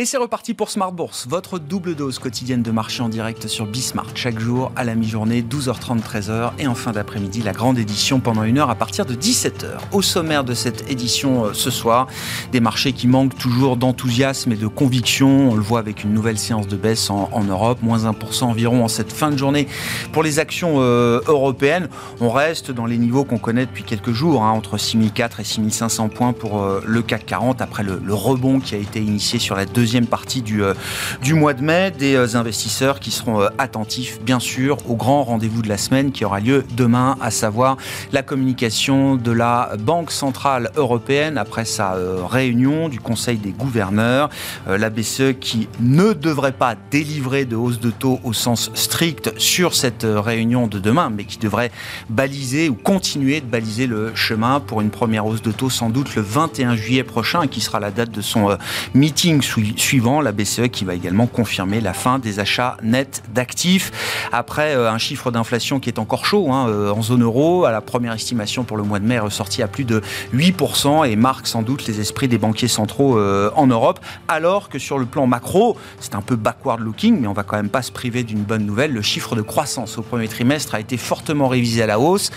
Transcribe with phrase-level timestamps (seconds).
[0.00, 3.66] Et c'est reparti pour Smart Bourse, votre double dose quotidienne de marché en direct sur
[3.66, 4.06] Bismart.
[4.14, 6.52] Chaque jour à la mi-journée, 12h30, 13h.
[6.60, 9.66] Et en fin d'après-midi, la grande édition pendant une heure à partir de 17h.
[9.90, 12.06] Au sommaire de cette édition euh, ce soir,
[12.52, 15.50] des marchés qui manquent toujours d'enthousiasme et de conviction.
[15.50, 18.88] On le voit avec une nouvelle séance de baisse en, Europe, moins 1% environ en
[18.88, 19.66] cette fin de journée.
[20.12, 21.88] Pour les actions euh, européennes,
[22.20, 26.08] on reste dans les niveaux qu'on connaît depuis quelques jours, hein, entre 6004 et 6500
[26.10, 29.56] points pour euh, le CAC 40, après le, le rebond qui a été initié sur
[29.56, 30.74] la deuxième deuxième partie du, euh,
[31.22, 31.90] du mois de mai.
[31.90, 36.12] Des euh, investisseurs qui seront euh, attentifs, bien sûr, au grand rendez-vous de la semaine
[36.12, 37.78] qui aura lieu demain, à savoir
[38.12, 41.96] la communication de la Banque Centrale Européenne après sa
[42.28, 44.28] réunion du Conseil des gouverneurs.
[44.66, 49.74] La BCE qui ne devrait pas délivrer de hausse de taux au sens strict sur
[49.74, 51.70] cette réunion de demain, mais qui devrait
[52.10, 56.14] baliser ou continuer de baliser le chemin pour une première hausse de taux sans doute
[56.14, 58.56] le 21 juillet prochain, qui sera la date de son
[58.94, 63.92] meeting sous suivant la BCE qui va également confirmer la fin des achats nets d'actifs.
[64.32, 67.70] Après euh, un chiffre d'inflation qui est encore chaud hein, euh, en zone euro, à
[67.70, 70.02] la première estimation pour le mois de mai ressorti à plus de
[70.34, 74.78] 8% et marque sans doute les esprits des banquiers centraux euh, en Europe, alors que
[74.78, 77.82] sur le plan macro, c'est un peu backward looking, mais on va quand même pas
[77.82, 78.92] se priver d'une bonne nouvelle.
[78.92, 82.30] Le chiffre de croissance au premier trimestre a été fortement révisé à la hausse.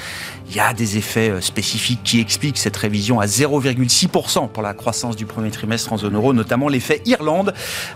[0.49, 5.15] Il y a des effets spécifiques qui expliquent cette révision à 0,6% pour la croissance
[5.15, 7.30] du premier trimestre en zone euro, notamment l'effet Irlande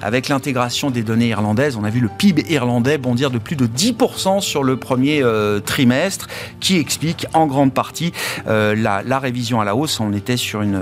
[0.01, 3.67] avec l'intégration des données irlandaises, on a vu le PIB irlandais bondir de plus de
[3.67, 6.27] 10% sur le premier euh, trimestre,
[6.59, 8.11] qui explique en grande partie
[8.47, 9.99] euh, la, révision à la hausse.
[9.99, 10.75] On était sur une,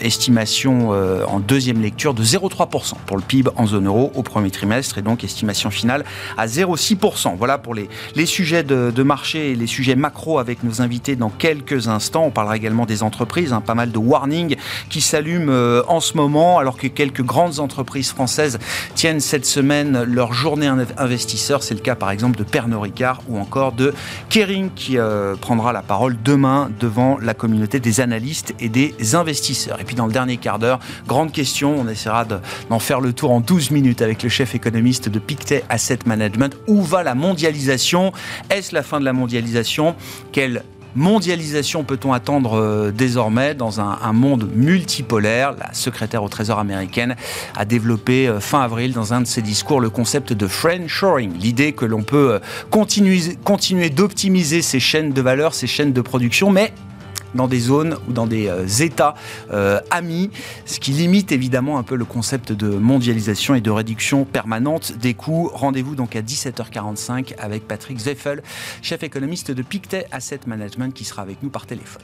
[0.00, 4.50] estimation euh, en deuxième lecture de 0,3% pour le PIB en zone euro au premier
[4.50, 6.04] trimestre, et donc estimation finale
[6.36, 7.36] à 0,6%.
[7.36, 7.88] Voilà pour les,
[8.26, 12.24] sujets de, marché et les sujets macro avec nos invités dans quelques instants.
[12.24, 14.56] On parlera également des entreprises, hein, pas mal de warnings
[14.88, 17.73] qui s'allument en ce moment, alors que quelques grandes entreprises
[18.12, 18.58] françaises
[18.94, 21.62] tiennent cette semaine leur journée investisseur.
[21.62, 23.94] C'est le cas par exemple de Pernod Ricard ou encore de
[24.28, 29.80] Kering qui euh, prendra la parole demain devant la communauté des analystes et des investisseurs.
[29.80, 33.30] Et puis dans le dernier quart d'heure, grande question, on essaiera d'en faire le tour
[33.30, 36.56] en 12 minutes avec le chef économiste de Pictet Asset Management.
[36.66, 38.12] Où va la mondialisation?
[38.50, 39.94] Est-ce la fin de la mondialisation?
[40.32, 40.64] Quelle
[40.96, 45.54] mondialisation peut-on attendre euh, désormais dans un, monde multipolaire?
[45.58, 47.16] La secrétaire au Trésor américaine
[47.56, 51.72] a développé euh, fin avril dans un de ses discours le concept de friendshoring, l'idée
[51.72, 52.38] que l'on peut euh,
[52.70, 56.72] continuer, continuer d'optimiser ces chaînes de valeur, ces chaînes de production, mais
[57.34, 59.14] dans des zones ou dans des euh, États
[59.52, 60.30] euh, amis,
[60.66, 65.14] ce qui limite évidemment un peu le concept de mondialisation et de réduction permanente des
[65.14, 65.50] coûts.
[65.52, 68.42] Rendez-vous donc à 17h45 avec Patrick Zeffel,
[68.82, 72.02] chef économiste de Pictet Asset Management, qui sera avec nous par téléphone.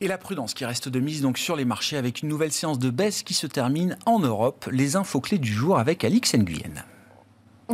[0.00, 2.78] Et la prudence qui reste de mise donc sur les marchés avec une nouvelle séance
[2.78, 4.68] de baisse qui se termine en Europe.
[4.70, 6.84] Les infos clés du jour avec Alix Nguyen.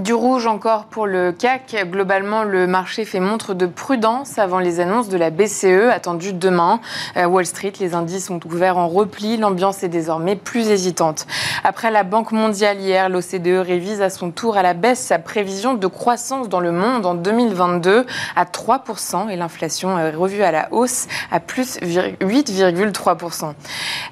[0.00, 1.76] Du rouge encore pour le CAC.
[1.88, 6.80] Globalement, le marché fait montre de prudence avant les annonces de la BCE attendues demain.
[7.14, 9.36] À Wall Street, les indices sont ouverts en repli.
[9.36, 11.28] L'ambiance est désormais plus hésitante.
[11.62, 15.74] Après la Banque mondiale hier, l'OCDE révise à son tour à la baisse sa prévision
[15.74, 21.06] de croissance dans le monde en 2022 à 3% et l'inflation revue à la hausse
[21.30, 23.52] à plus 8,3%.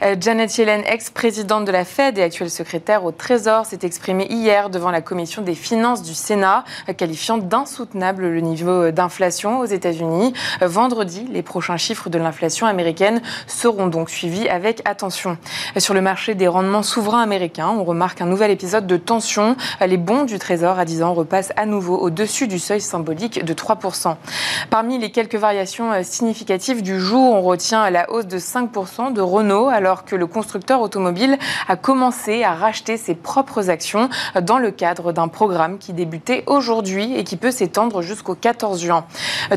[0.02, 4.70] Euh, Janet Yellen, ex-présidente de la Fed et actuelle secrétaire au Trésor, s'est exprimée hier
[4.70, 6.64] devant la commission des finances finances du Sénat,
[6.98, 10.34] qualifiant d'insoutenable le niveau d'inflation aux États-Unis.
[10.60, 15.38] Vendredi, les prochains chiffres de l'inflation américaine seront donc suivis avec attention.
[15.78, 19.56] Sur le marché des rendements souverains américains, on remarque un nouvel épisode de tension.
[19.80, 23.54] Les bons du Trésor à 10 ans repassent à nouveau au-dessus du seuil symbolique de
[23.54, 24.16] 3%.
[24.68, 29.70] Parmi les quelques variations significatives du jour, on retient la hausse de 5% de Renault,
[29.70, 35.12] alors que le constructeur automobile a commencé à racheter ses propres actions dans le cadre
[35.12, 39.04] d'un programme qui débutait aujourd'hui et qui peut s'étendre jusqu'au 14 juin.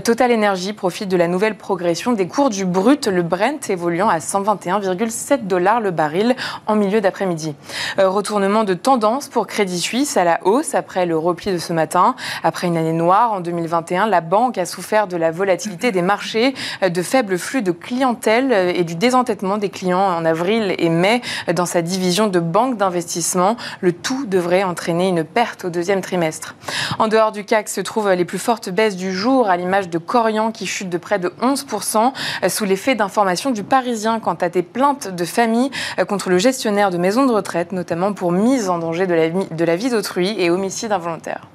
[0.04, 4.20] Total Energy profite de la nouvelle progression des cours du brut, le Brent évoluant à
[4.20, 6.36] 121,7 dollars le baril
[6.68, 7.56] en milieu d'après-midi.
[8.00, 11.74] Euh, retournement de tendance pour Crédit Suisse à la hausse après le repli de ce
[11.74, 12.16] matin.
[12.44, 16.54] Après une année noire en 2021, la banque a souffert de la volatilité des marchés,
[16.84, 20.90] euh, de faibles flux de clientèle euh, et du désentêtement des clients en avril et
[20.90, 21.22] mai
[21.54, 23.58] dans sa division de banque d'investissement.
[23.82, 26.56] Le tout devrait entraîner une perte au deuxième trimestre.
[27.00, 29.98] En dehors du CAC se trouvent les plus fortes baisses du jour, à l'image de
[29.98, 32.14] Corian qui chute de près de 11%
[32.50, 35.72] sous l'effet d'informations du Parisien quant à des plaintes de familles
[36.08, 39.46] contre le gestionnaire de maisons de retraite, notamment pour mise en danger de la vie,
[39.50, 41.48] de la vie d'autrui et homicide involontaire.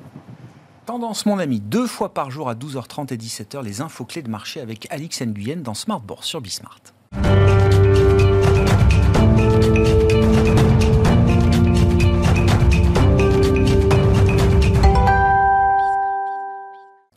[0.87, 4.31] Tendance, mon ami, deux fois par jour à 12h30 et 17h, les infos clés de
[4.31, 6.81] marché avec Alix Nguyen dans Smart Bourse sur Bismart.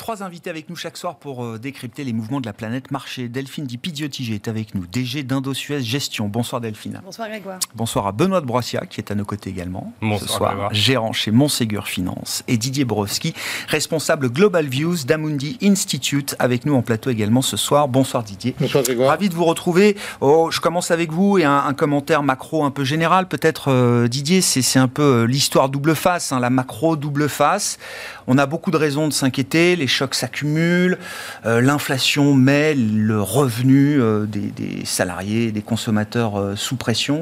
[0.04, 3.30] Trois invités avec nous chaque soir pour euh, décrypter les mouvements de la planète marché.
[3.30, 6.28] Delphine Di Pidiotigé est avec nous, DG d'Indosuez Gestion.
[6.28, 7.00] Bonsoir Delphine.
[7.06, 7.60] Bonsoir Grégoire.
[7.74, 9.94] Bonsoir à Benoît de Broissia qui est à nos côtés également.
[10.02, 12.44] Bonsoir ce soir, gérant chez Montségur Finance.
[12.50, 13.34] Et Didier Borowski,
[13.70, 17.88] responsable Global Views d'Amundi Institute, avec nous en plateau également ce soir.
[17.88, 18.56] Bonsoir Didier.
[18.60, 19.08] Bonsoir Grégoire.
[19.08, 19.96] Ravi de vous retrouver.
[20.20, 23.30] Oh, je commence avec vous et un, commentaire macro un peu général.
[23.30, 27.80] Peut-être euh, Didier, c'est un peu euh, l'histoire double face, hein, la macro double face.
[28.28, 30.98] On a beaucoup de raisons de s'inquiéter, les chocs s'accumulent,
[31.46, 37.14] euh, l'inflation met le revenu euh, des, salariés, des consommateurs euh, sous pression,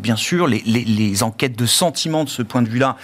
[0.00, 0.46] bien sûr.
[0.46, 2.96] Les, enquêtes de sentiment de ce point de vue-là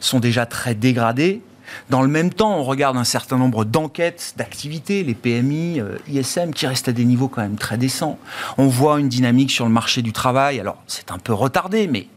[0.00, 1.42] sont déjà très dégradées.
[1.88, 6.66] Dans le même temps, on regarde un certain nombre d'enquêtes, d'activités, les PMI, ISM, qui
[6.66, 8.18] restent à des niveaux quand même très décents.
[8.58, 10.60] On voit une dynamique sur le marché du travail.
[10.60, 12.08] Alors, c'est un peu retardé, mais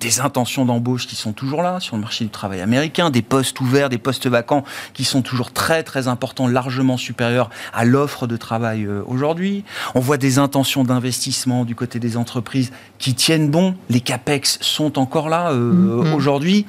[0.00, 3.60] des intentions d'embauche qui sont toujours là sur le marché du travail américain, des postes
[3.60, 8.36] ouverts, des postes vacants qui sont toujours très très importants, largement supérieurs à l'offre de
[8.36, 9.64] travail euh, aujourd'hui.
[9.94, 13.76] On voit des intentions d'investissement du côté des entreprises qui tiennent bon.
[13.88, 16.12] Les capex sont encore là euh, mm-hmm.
[16.12, 16.66] aujourd'hui.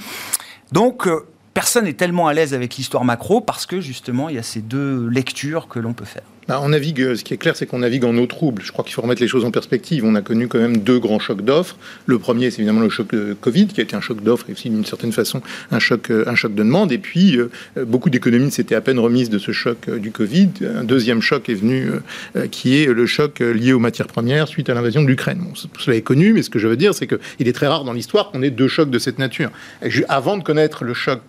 [0.71, 4.39] Donc euh, personne n'est tellement à l'aise avec l'histoire macro parce que justement il y
[4.39, 6.23] a ces deux lectures que l'on peut faire.
[6.47, 8.61] Bah, on navigue, euh, ce qui est clair, c'est qu'on navigue en eau trouble.
[8.63, 10.05] Je crois qu'il faut remettre les choses en perspective.
[10.05, 11.75] On a connu quand même deux grands chocs d'offres.
[12.05, 14.53] Le premier, c'est évidemment le choc de Covid, qui a été un choc d'offres et
[14.53, 16.91] aussi d'une certaine façon un choc, euh, un choc de demande.
[16.91, 17.49] Et puis, euh,
[17.83, 20.49] beaucoup d'économies s'étaient à peine remises de ce choc du Covid.
[20.61, 21.89] Un deuxième choc est venu,
[22.51, 25.39] qui est le choc lié aux matières premières suite à l'invasion de l'Ukraine.
[25.39, 27.83] Bon, cela est connu, mais ce que je veux dire, c'est qu'il est très rare
[27.83, 29.51] dans l'histoire qu'on ait deux chocs de cette nature.
[30.09, 31.21] Avant de connaître le choc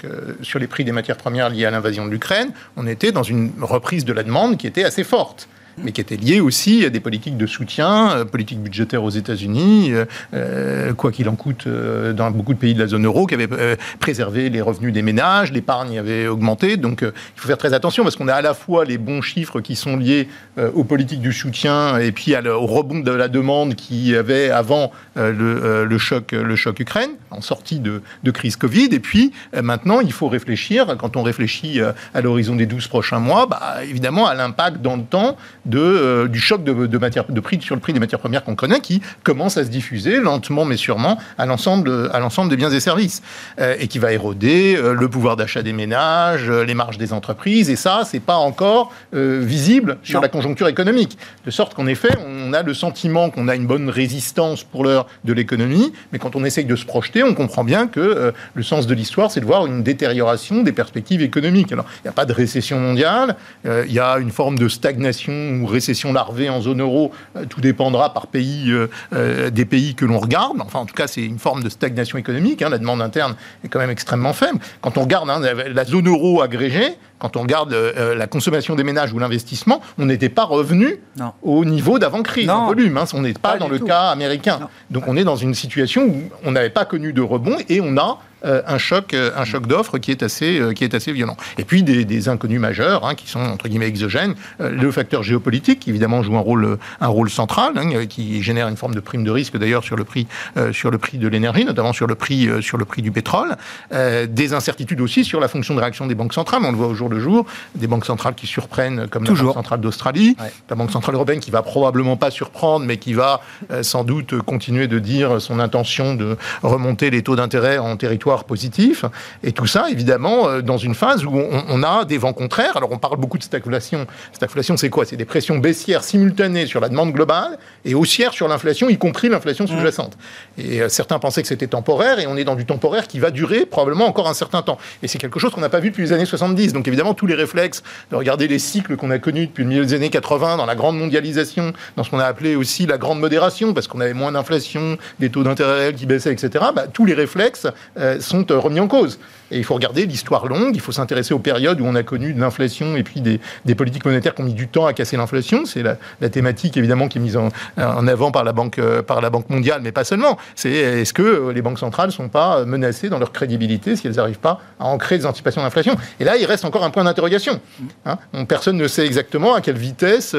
[0.43, 3.51] sur les prix des matières premières liés à l'invasion de l'Ukraine, on était dans une
[3.61, 5.47] reprise de la demande qui était assez forte
[5.83, 9.93] mais qui était lié aussi à des politiques de soutien, euh, politiques budgétaires aux États-Unis,
[9.93, 13.35] euh, euh, quoi qu'il en coûte dans beaucoup de pays de la zone euro, qui
[13.35, 16.77] avaient préservé les revenus des ménages, l'épargne avait augmenté.
[16.77, 19.61] Donc il faut faire très attention parce qu'on a à la fois les bons chiffres
[19.61, 20.29] qui sont liés
[20.75, 25.99] aux politiques du soutien et puis au rebond de la demande qui avait avant le,
[25.99, 28.89] choc, le choc Ukraine, en sortie de, crise Covid.
[28.93, 31.81] Et puis maintenant, il faut réfléchir, quand on réfléchit
[32.15, 36.29] à l'horizon des 12 prochains mois, bah, évidemment à l'impact dans le temps de, euh,
[36.29, 38.81] du choc de, de, matière, de prix sur le prix des matières premières qu'on connaît,
[38.81, 42.81] qui commence à se diffuser lentement mais sûrement à l'ensemble, à l'ensemble des biens et
[42.81, 43.23] services,
[43.61, 47.71] euh, et qui va éroder euh, le pouvoir d'achat des ménages, les marges des entreprises,
[47.71, 51.19] et ça, c'est pas encore visible sur la conjoncture économique.
[51.45, 55.07] De sorte qu'en effet, on a le sentiment qu'on a une bonne résistance pour l'heure
[55.25, 58.87] de l'économie, mais quand on essaye de se projeter, on comprend bien que le sens
[58.87, 61.73] de l'histoire, c'est de voir une détérioration des perspectives économiques.
[61.73, 65.56] Alors, il n'y a pas de récession mondiale, il y a une forme de stagnation
[65.63, 69.95] ou récession larvée en zone euro, euh, tout dépendra par pays, euh, euh, des pays
[69.95, 70.57] que l'on regarde.
[70.61, 72.63] Enfin, en tout cas, c'est une forme de stagnation économique.
[72.63, 72.69] Hein.
[72.69, 74.59] La demande interne est quand même extrêmement faible.
[74.81, 79.13] Quand on regarde hein, la zone euro agrégée, quand on regarde la consommation des ménages
[79.15, 81.01] ou l'investissement, on n'était pas revenu
[81.43, 82.99] au niveau d'avant-crise en volume.
[82.99, 83.05] Hein.
[83.15, 84.69] On n'est pas, dans le cas américain.
[84.91, 87.97] Donc on est dans une situation où on n'avait pas connu de rebond et on
[87.97, 88.19] a
[88.67, 91.37] un choc, euh, un choc d'offres qui est assez, euh, qui est assez violent.
[91.59, 94.35] Et puis des, inconnus majeurs hein, qui sont entre guillemets exogènes.
[94.59, 98.77] le facteur géopolitique, qui évidemment, joue un rôle, un rôle central, hein, qui génère une
[98.77, 100.27] forme de prime de risque d'ailleurs sur le prix,
[100.73, 103.57] sur le prix de l'énergie, notamment sur le prix, sur le prix du pétrole.
[103.93, 106.63] des incertitudes aussi sur la fonction de réaction des banques centrales.
[106.65, 109.55] On le voit au jour le jour, des banques centrales qui surprennent, comme la Banque
[109.55, 110.37] centrale d'Australie,
[110.71, 113.41] la Banque centrale européenne qui va probablement pas surprendre, mais qui va
[113.83, 119.05] sans doute continuer de dire son intention de remonter les taux d'intérêt en territoire positif.
[119.43, 122.77] Et tout ça, évidemment, euh, dans une phase où on, a des vents contraires.
[122.77, 124.07] Alors, on parle beaucoup de stagflation.
[124.33, 125.05] Stagflation, c'est quoi?
[125.05, 129.29] C'est des pressions baissières simultanées sur la demande globale et haussières sur l'inflation, y compris
[129.29, 130.17] l'inflation sous-jacente.
[130.59, 133.31] Et euh, certains pensaient que c'était temporaire, et on est dans du temporaire qui va
[133.31, 134.79] durer probablement encore un certain temps.
[135.03, 136.73] Et c'est quelque chose qu'on n'a pas vu depuis les années 70.
[136.73, 139.85] Donc, évidemment, tous les réflexes de regarder les cycles qu'on a connus depuis le milieu
[139.85, 143.21] des années 80 dans la grande mondialisation, dans ce qu'on a appelé aussi la grande
[143.21, 146.67] modération, parce qu'on avait moins d'inflation, des taux d'intérêt réels qui baissaient, etc.
[146.75, 147.67] Bah, tous les réflexes
[147.99, 149.19] euh, sont euh, remis en cause.
[149.51, 152.33] Et il faut regarder l'histoire longue, il faut s'intéresser aux périodes où on a connu
[152.33, 155.65] de l'inflation et puis des, politiques monétaires qui ont mis du temps à casser l'inflation.
[155.65, 155.97] C'est la,
[156.29, 159.81] thématique évidemment qui est mise en, avant par la, banque, euh, par la Banque mondiale,
[159.83, 160.37] mais pas seulement.
[160.55, 164.17] C'est est-ce que les banques centrales ne sont pas menacées dans leur crédibilité si elles
[164.17, 165.97] n'arrivent pas à ancrer des anticipations d'inflation?
[166.19, 167.61] Et là, il reste encore un point d'interrogation.
[168.05, 168.19] Hein.
[168.49, 170.35] personne ne sait exactement à quelle vitesse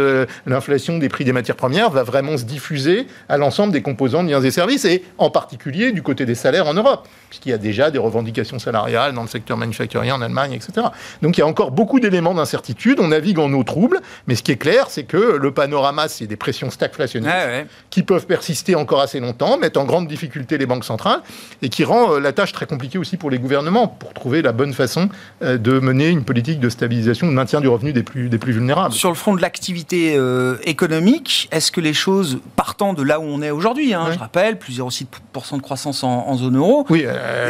[0.46, 4.28] l'inflation des prix des matières premières va vraiment se diffuser à l'ensemble des composants de
[4.28, 7.58] biens et services, et en particulier du côté des salaires en Europe, puisqu'il y a
[7.58, 10.88] déjà des revendications salariales dans le secteur manufacturier en Allemagne, etc.
[11.22, 13.00] Donc il y a encore beaucoup d'éléments d'incertitude.
[13.00, 16.27] On navigue en eau trouble, mais ce qui est clair, c'est que le panorama, c'est
[16.27, 20.86] des pressions stagflationnistes qui peuvent persister encore assez longtemps, mettent en grande difficulté les banques
[20.86, 21.22] centrales
[21.62, 24.51] et qui rend euh, la tâche très compliquée aussi pour les gouvernements pour trouver la
[24.51, 25.10] bonne façon
[25.44, 28.54] euh, de mener une politique de stabilisation, de maintien du revenu des plus, des plus
[28.54, 28.94] vulnérables.
[28.94, 33.24] Sur le front de l'activité euh, économique, est-ce que les choses partant de là où
[33.24, 36.86] on est aujourd'hui, hein, je rappelle, plus 0,6% de croissance en, zone euro.
[36.89, 37.06] Oui,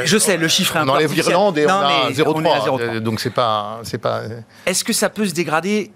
[0.06, 3.00] je sais, le chiffre est on enlève l'Irlande et on a 0,3.
[3.00, 4.24] Donc c'est pas, c'est pas.
[4.66, 5.92] Est-ce que ça peut se dégrader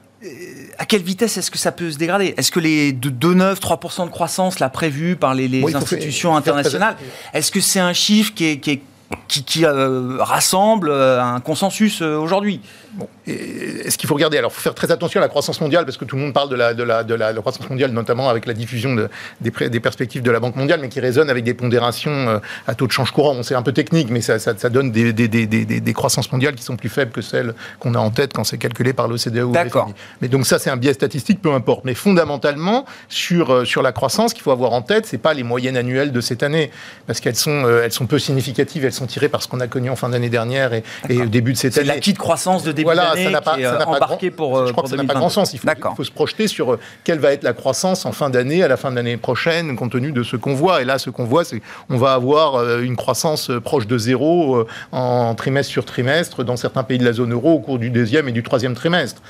[0.77, 2.33] à quelle vitesse est-ce que ça peut se dégrader?
[2.37, 6.95] Est-ce que les 2,9, 3% de croissance, là prévu par les, institutions internationales,
[7.33, 8.81] est-ce que c'est un chiffre qui est, qui,
[9.27, 12.61] qui, euh, rassemble euh, un consensus euh, aujourd'hui
[12.93, 13.07] Bon.
[13.25, 15.95] Est-ce qu'il faut regarder Alors, il faut faire très attention à la croissance mondiale, parce
[15.95, 18.45] que tout le monde parle de la, de la, de la, croissance mondiale, notamment avec
[18.45, 21.53] la diffusion de, des, des, perspectives de la Banque mondiale, mais qui résonne avec des
[21.53, 23.33] pondérations à taux de change courant.
[23.33, 26.55] On c'est un peu technique, mais ça, ça, ça donne des, des, des, croissances mondiales
[26.55, 29.37] qui sont plus faibles que celles qu'on a en tête quand c'est calculé par l'OCDE
[29.37, 29.93] ou D'accord.
[30.21, 31.85] Mais donc ça, c'est un biais statistique, peu importe.
[31.85, 35.77] Mais fondamentalement, sur, sur la croissance, qu'il faut avoir en tête, c'est pas les moyennes
[35.77, 36.71] annuelles de cette année,
[37.07, 39.89] parce qu'elles sont, elles sont peu significatives, elles sont tirées par ce qu'on a connu
[39.89, 41.87] en fin d'année dernière et, et, au début de cette année.
[41.87, 43.25] C'est l'acquis de croissance de début voilà, d'année.
[43.25, 44.67] Ça n'a pas, embarqué pour.
[44.67, 45.53] Je crois que ça n'a pas grand sens.
[45.53, 45.59] Il
[45.95, 48.77] faut, se projeter sur euh, quelle va être la croissance en fin d'année, à la
[48.77, 50.81] fin de l'année prochaine, compte tenu de ce qu'on voit.
[50.81, 53.97] Et là, ce qu'on voit, c'est qu'on va avoir euh, une croissance euh, proche de
[53.97, 57.89] zéro en trimestre sur trimestre dans certains pays de la zone euro au cours du
[57.89, 59.21] deuxième et du troisième trimestre.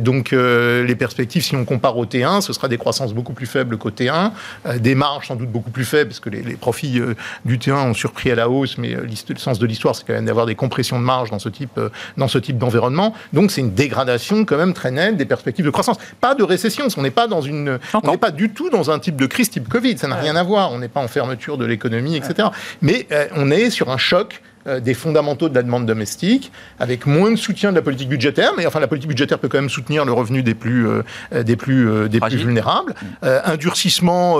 [0.00, 3.76] donc, les perspectives, si on compare au T1, ce sera des croissances beaucoup plus faibles
[3.76, 4.30] qu'au T1,
[4.78, 7.00] des marges sans doute beaucoup plus faibles, parce que les, profits
[7.44, 10.26] du T1 ont surpris à la hausse, mais le sens de l'histoire, c'est quand même
[10.26, 11.80] d'avoir des compressions de marge dans ce type,
[12.16, 13.14] dans ce type d'environnement.
[13.32, 15.96] Donc, c'est une dégradation quand même très nette des perspectives de croissance.
[16.20, 18.98] Pas de récession, on n'est pas dans une, on n'est pas du tout dans un
[18.98, 20.72] type de crise type Covid, ça n'a rien à voir.
[20.72, 22.48] On n'est pas en fermeture de l'économie, etc.
[22.82, 27.06] Mais euh, on est sur un choc euh, des fondamentaux de la demande domestique, avec
[27.06, 29.70] moins de soutien de la politique budgétaire, mais enfin la politique budgétaire peut quand même
[29.70, 32.94] soutenir le revenu des plus, euh, des plus, euh, des plus vulnérables.
[33.22, 34.38] un durcissement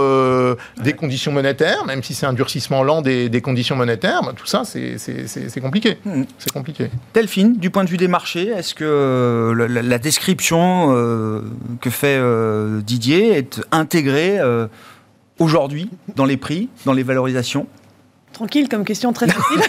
[0.82, 4.46] des conditions monétaires, même si c'est un durcissement lent des, des conditions monétaires, bah, tout
[4.46, 5.98] ça c'est compliqué.
[6.04, 6.24] Hmm.
[6.38, 6.90] C'est compliqué.
[7.12, 10.88] Delphine, du point de vue des marchés, est-ce que la, la, description
[11.80, 12.20] que fait
[12.82, 14.38] Didier est intégrée
[15.38, 17.66] aujourd'hui dans les prix, dans les valorisations?
[18.34, 19.62] Tranquille comme question, très facile.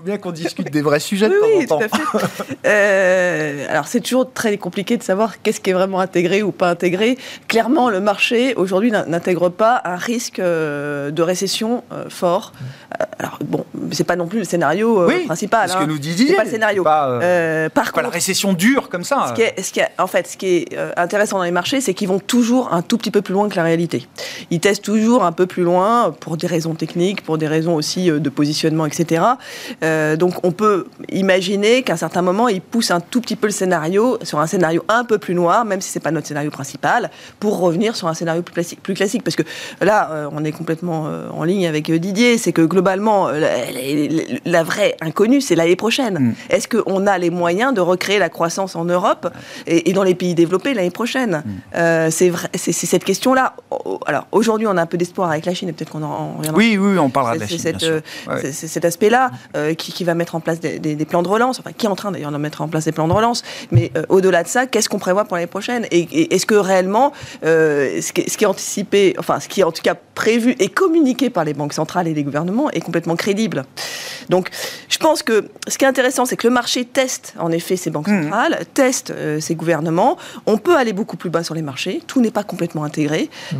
[0.00, 1.88] Faut bien qu'on discute des vrais sujets de oui, temps en temps.
[1.88, 2.56] Tout à fait.
[2.64, 6.70] Euh, alors c'est toujours très compliqué de savoir qu'est-ce qui est vraiment intégré ou pas
[6.70, 7.18] intégré.
[7.48, 12.52] Clairement, le marché aujourd'hui n'intègre pas un risque euh, de récession euh, fort.
[13.18, 15.68] alors bon, c'est pas non plus le scénario principal.
[15.68, 15.86] Ce que hein.
[15.86, 16.82] nous dit C'est pas le scénario.
[16.82, 17.20] Pas,
[17.74, 19.26] par contre, la récession dure comme ça.
[19.28, 21.82] Ce qui est, ce qui est, en fait, ce qui est intéressant dans les marchés,
[21.82, 24.08] c'est qu'ils vont toujours un tout petit peu plus loin que la réalité.
[24.50, 28.06] Ils testent toujours un peu plus loin pour des raisons techniques, pour des raisons aussi
[28.10, 29.24] de positionnement, etc.
[29.89, 33.46] Euh, donc on peut imaginer qu'à un certain moment, il pousse un tout petit peu
[33.46, 36.50] le scénario sur un scénario un peu plus noir, même si c'est pas notre scénario
[36.50, 38.82] principal, pour revenir sur un scénario plus classique.
[38.82, 39.42] Plus classique parce que
[39.80, 44.96] là, euh, on est complètement euh, en ligne avec Didier, c'est que globalement, la, vraie
[45.00, 46.18] inconnue, c'est l'année prochaine.
[46.18, 46.34] Mm.
[46.50, 49.32] Est-ce qu'on a les moyens de recréer la croissance en Europe
[49.66, 52.10] et, dans les pays développés l'année prochaine mm.
[52.10, 53.54] C'est c'est cette question-là.
[54.06, 56.58] Alors aujourd'hui, on a un peu d'espoir avec la Chine, et peut-être qu'on en, reviendra.
[56.58, 57.58] Oui, oui, on parlera de la Chine.
[57.58, 59.30] C'est cet aspect-là.
[59.56, 62.12] Euh, qui, va mettre en place des, plans de relance, enfin qui est en train
[62.12, 63.42] d'ailleurs de mettre en place des plans de relance.
[63.70, 65.86] Mais euh, au-delà de ça, qu'est-ce qu'on prévoit pour l'année prochaine?
[65.90, 67.12] Et, est-ce que réellement,
[67.44, 71.30] euh, ce, qui, est anticipé, enfin ce qui est en tout cas prévu et communiqué
[71.30, 73.64] par les banques centrales et les gouvernements est complètement crédible?
[74.28, 74.50] Donc
[74.88, 77.90] je pense que ce qui est intéressant, c'est que le marché teste en effet ces
[77.90, 78.24] banques mmh.
[78.24, 80.16] centrales, teste ces gouvernements.
[80.46, 83.30] On peut aller beaucoup plus bas sur les marchés, tout n'est pas complètement intégré.
[83.52, 83.56] Mmh.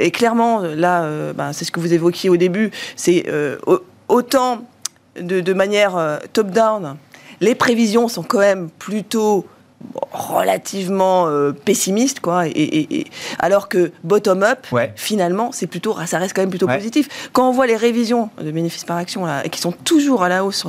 [0.00, 3.24] et clairement, là, ben, c'est ce que vous évoquiez au début, c'est
[4.08, 4.64] autant
[5.20, 6.96] de, manière euh, top-down,
[7.40, 9.46] les prévisions sont quand même plutôt
[10.12, 12.46] relativement euh, pessimiste, quoi.
[12.46, 13.06] Et,
[13.38, 14.66] alors que bottom-up,
[14.96, 17.30] finalement, c'est plutôt, ça reste quand même plutôt positif.
[17.32, 20.44] Quand on voit les révisions de bénéfices par action là, qui sont toujours à la
[20.44, 20.66] hausse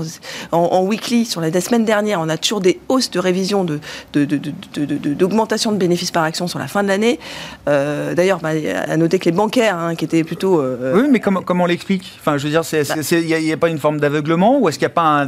[0.52, 3.80] en, weekly, sur la, semaine dernière, on a toujours des hausses de révision de,
[4.14, 7.20] d'augmentation de, bénéfices par action sur la fin de l'année.
[7.68, 10.60] Euh, d'ailleurs, bah, à noter que les bancaires, hein, qui étaient plutôt.
[10.62, 12.18] Euh, oui, mais comment, comment on l'explique?
[12.20, 12.64] Enfin, je veux dire,
[13.12, 15.28] il n'y a, pas une forme d'aveuglement ou est-ce qu'il n'y a pas un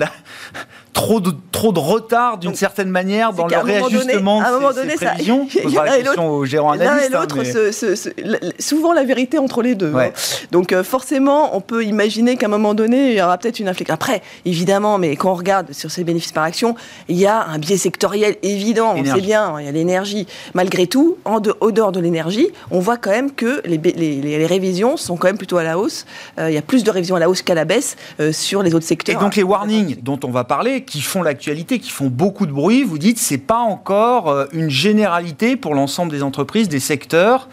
[0.94, 4.96] trop de, trop de retard d'une certaine manière dans le réajustement donné, de ces, donné,
[4.96, 7.12] prévisions ça, y a question aux gérants analystes.
[7.12, 9.94] L'un et l'autre, souvent la vérité entre les deux.
[9.96, 10.12] Hein.
[10.52, 13.68] Donc euh, forcément, on peut imaginer qu'à un moment donné, il y aura peut-être une
[13.68, 13.94] inflexion.
[13.94, 16.76] Après, évidemment, mais quand on regarde sur ces bénéfices par action,
[17.08, 18.94] il y a un biais sectoriel évident.
[18.96, 20.28] On sait bien, il y a l'énergie.
[20.54, 25.18] Malgré tout, en dehors de l'énergie, on voit quand même que les, les, révisions sont
[25.18, 26.06] quand même plutôt à la hausse.
[26.40, 28.64] Euh, il y a plus de révisions à la hausse qu'à la baisse euh, sur
[28.64, 29.16] les autres secteurs.
[29.16, 32.52] Et donc les warnings dont on va parler, qui font l'actualité, qui font beaucoup de
[32.52, 37.50] bruit, vous dites c'est pas encore euh, une généralité pour l'ensemble des entreprises, des secteurs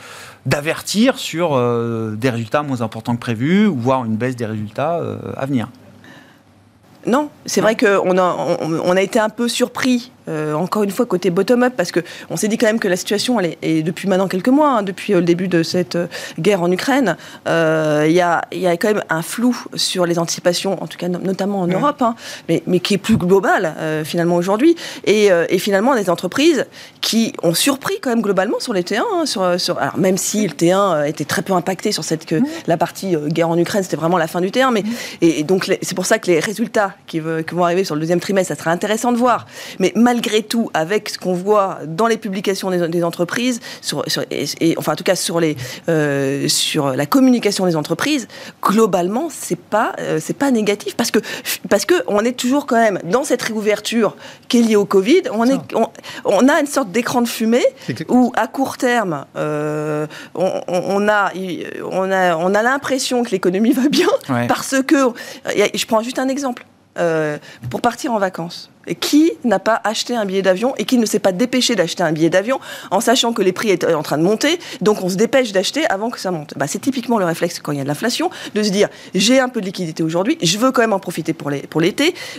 [0.47, 1.61] d'avertir sur
[2.17, 4.99] des résultats moins importants que prévu, ou voire une baisse des résultats
[5.37, 5.69] à venir.
[7.07, 11.07] Non, c'est vrai qu'on a, on a été un peu surpris euh, encore une fois
[11.07, 14.09] côté bottom-up, parce que on s'est dit quand même que la situation, elle est, depuis
[14.09, 16.07] maintenant quelques mois, hein, depuis euh, le début de cette euh,
[16.39, 17.17] guerre en Ukraine,
[17.47, 21.09] il y, a, y, a, quand même un flou sur les anticipations, en tout cas
[21.09, 22.15] notamment en Europe, hein,
[22.49, 24.77] mais, mais, qui est plus global finalement aujourd'hui.
[25.05, 26.67] Et, et, finalement, des entreprises
[27.01, 30.47] qui ont surpris quand même globalement sur les T1, hein, sur, sur, alors même si
[30.47, 33.97] le T1 était très peu impacté sur cette que la partie guerre en Ukraine, c'était
[33.97, 34.85] vraiment la fin du T1, mais
[35.21, 38.21] et, donc c'est pour ça que les résultats qui, qui, vont arriver sur le deuxième
[38.21, 39.47] trimestre, ça sera intéressant de voir.
[39.79, 44.75] Mais mal malgré tout, avec ce qu'on voit dans les publications des, entreprises, sur, et,
[44.77, 45.57] enfin en tout cas sur, les,
[45.89, 48.27] euh, sur la communication des entreprises,
[48.61, 50.97] globalement, c'est pas, euh, c'est pas négatif.
[50.97, 51.21] Parce que,
[51.71, 54.17] parce que on est toujours quand même dans cette réouverture
[54.49, 55.23] qui est liée au Covid.
[55.31, 55.61] On, est,
[56.25, 57.65] on, a une sorte d'écran de fumée
[58.09, 61.31] où, à court terme, euh, on, a,
[61.93, 64.09] on a, on a l'impression que l'économie va bien
[64.49, 65.13] parce que,
[65.55, 66.67] je prends juste un exemple,
[67.71, 71.19] pour partir en vacances qui n'a pas acheté un billet d'avion et qui ne s'est
[71.19, 74.23] pas dépêché d'acheter un billet d'avion en sachant que les prix étaient en train de
[74.23, 76.55] monter, donc on se dépêche d'acheter avant que ça monte.
[76.57, 79.41] Bah, c'est typiquement le réflexe quand il y a de l'inflation, de se dire j'ai
[79.41, 81.83] un peu de liquidité aujourd'hui, je veux quand même en profiter pour l'été, pour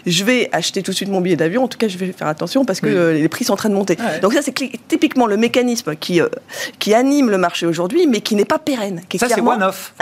[0.06, 2.28] je vais acheter tout de suite mon billet d'avion, en tout cas je vais faire
[2.28, 3.98] attention parce que euh, les prix sont en train de monter.
[4.22, 4.54] Donc ça c'est
[4.88, 6.28] typiquement le mécanisme qui, euh,
[6.80, 9.02] qui anime le marché aujourd'hui, mais qui n'est pas pérenne.
[9.10, 9.94] Qui est ça c'est one-off.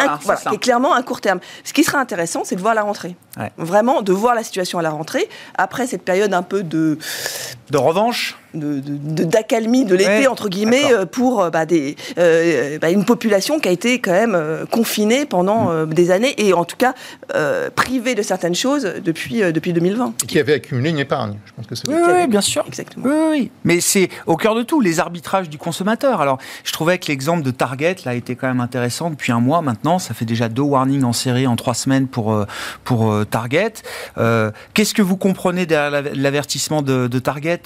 [0.49, 1.39] qui est clairement un court terme.
[1.63, 3.15] Ce qui sera intéressant, c'est de voir la rentrée.
[3.57, 6.97] Vraiment, de voir la situation à la rentrée, après cette période un peu de...
[7.69, 12.89] De revanche d'accalmie de, de, l'été, entre guillemets, euh, pour euh, bah, des, euh, bah,
[12.89, 14.37] une population qui a été quand même
[14.71, 15.93] confinée pendant mm.
[15.93, 16.93] des années et en tout cas
[17.75, 20.13] privée de certaines choses depuis, depuis 2020.
[20.23, 22.63] Et qui avait accumulé une épargne, je pense que c'est oui, bien sûr.
[22.67, 23.05] Exactement.
[23.07, 23.51] Oui, oui.
[23.63, 26.21] Mais c'est au cœur de tout, les arbitrages du consommateur.
[26.21, 29.61] Alors, je trouvais que l'exemple de Target, là, était quand même intéressant depuis un mois
[29.61, 29.99] maintenant.
[29.99, 32.45] Ça fait déjà deux warnings en série en trois semaines pour,
[32.83, 33.73] pour Target.
[34.73, 37.63] Qu'est-ce que vous comprenez derrière l'avertissement de, de, Target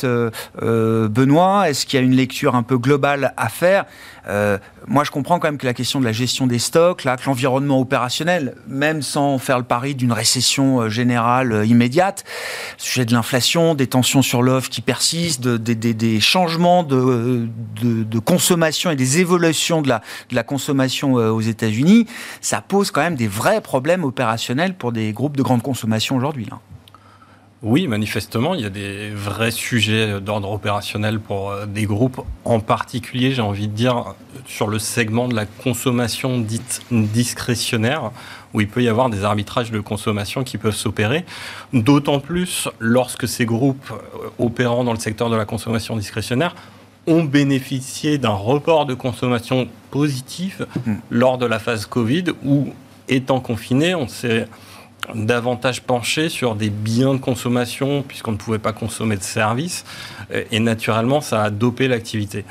[0.71, 3.85] euh, Benoît Est-ce qu'il y a une lecture un peu globale à faire
[4.27, 4.57] euh,
[4.87, 7.25] Moi, je comprends quand même que la question de la gestion des stocks, là, que
[7.25, 12.23] l'environnement opérationnel, même sans faire le pari d'une récession euh, générale immédiate,
[12.77, 17.47] sujet de l'inflation, des tensions sur l'offre qui persistent, des changements de,
[18.23, 22.07] consommation et des évolutions de la, consommation aux États-Unis,
[22.41, 26.47] ça pose quand même des vrais problèmes opérationnels pour des groupes de grande consommation aujourd'hui.
[27.63, 32.59] Oui, manifestement, il y a des vrais sujets d'ordre opérationnel pour euh, des groupes, en
[32.59, 34.15] particulier, j'ai envie de dire,
[34.47, 38.09] sur le segment de la consommation dite discrétionnaire,
[38.55, 41.23] où il peut y avoir des arbitrages de consommation qui peuvent s'opérer,
[41.71, 46.55] d'autant plus lorsque ces groupes euh, opérant dans le secteur de la consommation discrétionnaire
[47.05, 50.93] ont bénéficié d'un report de consommation positif mmh.
[51.11, 52.73] lors de la phase Covid, où,
[53.07, 54.47] étant confinés, on s'est
[55.15, 59.83] davantage penché sur des biens de consommation puisqu'on ne pouvait pas consommer de services
[60.51, 62.45] et naturellement ça a dopé l'activité.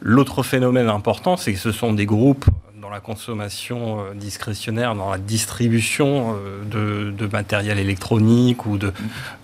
[0.00, 2.46] L'autre phénomène important c'est que ce sont des groupes
[2.86, 6.36] dans la consommation euh, discrétionnaire, dans la distribution
[6.72, 8.78] euh, de, matériel électronique ou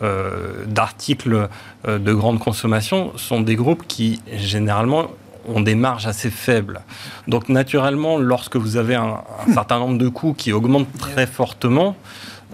[0.03, 1.49] euh, d'articles
[1.89, 5.09] de grande consommation, sont des groupes qui généralement
[5.49, 6.83] ont des marges assez faibles.
[7.27, 11.97] Donc naturellement, lorsque vous avez un certain nombre de coûts qui augmentent très fortement,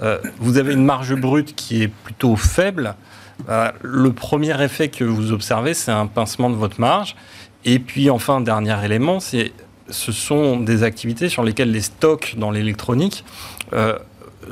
[0.02, 2.94] euh, vous avez une marge brute qui est plutôt faible.
[3.48, 7.16] Euh, le premier effet que vous observez, c'est un pincement de votre marge.
[7.64, 13.24] Et puis enfin, dernier élément, ce sont des activités sur lesquelles les stocks dans l'électronique
[13.72, 13.98] euh,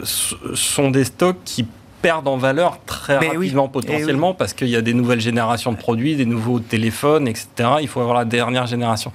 [0.04, 1.66] sont des stocks qui
[2.07, 6.14] perdent en valeur très rapidement potentiellement parce qu'il y a des nouvelles générations de produits,
[6.14, 7.49] des nouveaux téléphones, etc.
[7.81, 9.11] Il faut avoir la dernière génération.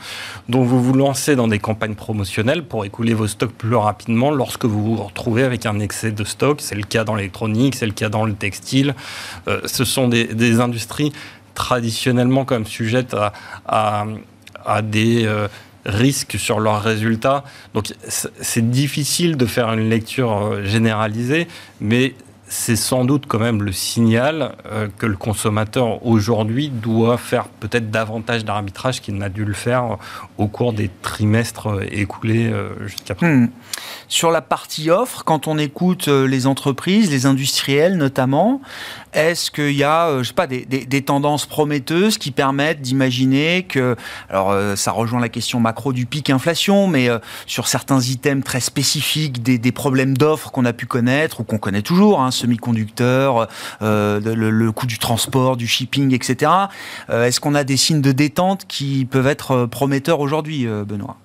[0.49, 4.65] Donc vous vous lancez dans des campagnes promotionnelles pour écouler vos stocks plus rapidement lorsque
[4.65, 6.59] vous vous retrouvez avec un excès de stock.
[6.59, 8.93] C'est le cas dans l'électronique, c'est le cas dans le textile.
[9.47, 11.13] Euh, ce sont des, industries
[11.53, 13.15] traditionnellement comme sujettes
[13.65, 14.05] à,
[14.65, 15.23] à, des...
[15.25, 15.47] Euh,
[15.83, 17.43] risques sur leurs résultats.
[17.73, 21.47] Donc c'est difficile de faire une lecture euh, généralisée,
[21.79, 22.13] mais
[22.51, 24.55] c'est sans doute quand même le signal
[24.97, 29.97] que le consommateur aujourd'hui doit faire peut-être davantage d'arbitrage qu'il n'a dû le faire
[30.37, 32.53] au cours des trimestres écoulés
[32.85, 33.31] jusqu'à présent.
[33.31, 33.49] Hmm.
[34.09, 38.59] Sur la partie offre, quand on écoute les entreprises, les industriels notamment,
[39.13, 43.95] est-ce qu'il y a, je sais pas, des, tendances prometteuses qui permettent d'imaginer que,
[44.29, 47.07] alors ça rejoint la question macro du pic inflation, mais
[47.47, 51.57] sur certains items très spécifiques, des, des problèmes d'offres qu'on a pu connaître ou qu'on
[51.57, 53.47] connaît toujours, hein, semi-conducteurs,
[53.81, 56.51] euh, le, coût du transport, du shipping, etc.
[57.09, 61.17] Euh, est-ce qu'on a des signes de détente qui peuvent être euh, prometteurs aujourd'hui, Benoît?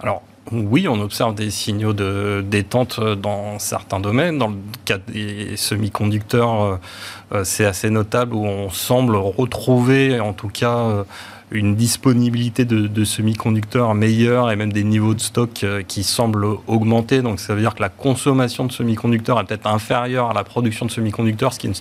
[0.00, 4.38] Alors, oui, on observe des signaux de détente dans certains domaines.
[4.38, 6.78] Dans le cas des semi-conducteurs,
[7.44, 11.04] c'est assez notable où on semble retrouver, en tout cas,
[11.50, 17.22] une disponibilité de, semi-conducteurs meilleure et même des niveaux de stock euh, qui semblent augmenter.
[17.22, 20.86] Donc ça veut dire que la consommation de semi-conducteurs est peut-être inférieure à la production
[20.86, 21.76] de semi-conducteurs, ce qui est une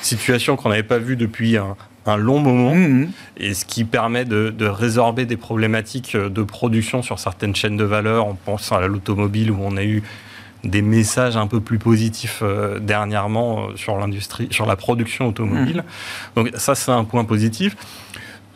[0.00, 1.76] situation qu'on n'avait pas vue depuis un,
[2.16, 3.08] long moment, mmh.
[3.36, 8.26] et ce qui permet de, résorber des problématiques de production sur certaines chaînes de valeur.
[8.26, 10.02] On pense à l'automobile où on a eu
[10.64, 15.78] des messages un peu plus positifs euh, dernièrement euh, sur l'industrie, sur la production automobile.
[15.78, 16.42] Mmh.
[16.42, 17.76] Donc ça, c'est un point positif.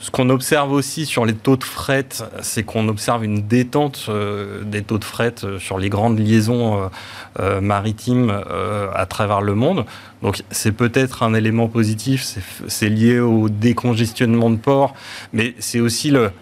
[0.01, 2.09] Ce qu'on observe aussi sur les taux de fret,
[2.43, 6.91] c'est qu'on observe une détente euh, des taux de fret euh, sur les grandes liaisons
[7.41, 8.43] euh, maritimes
[8.95, 9.85] à travers le monde.
[10.23, 14.95] Donc c'est peut-être un élément positif, c'est lié au décongestionnement de ports,
[15.33, 16.33] mais c'est aussi le,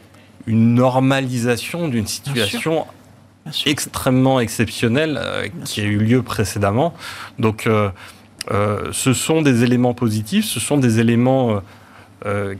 [0.47, 2.87] une normalisation d'une situation
[3.67, 5.21] extrêmement exceptionnelle
[5.65, 6.95] qui a eu lieu précédemment.
[7.39, 7.69] Donc
[8.49, 11.61] ce sont des éléments positifs, ce sont des éléments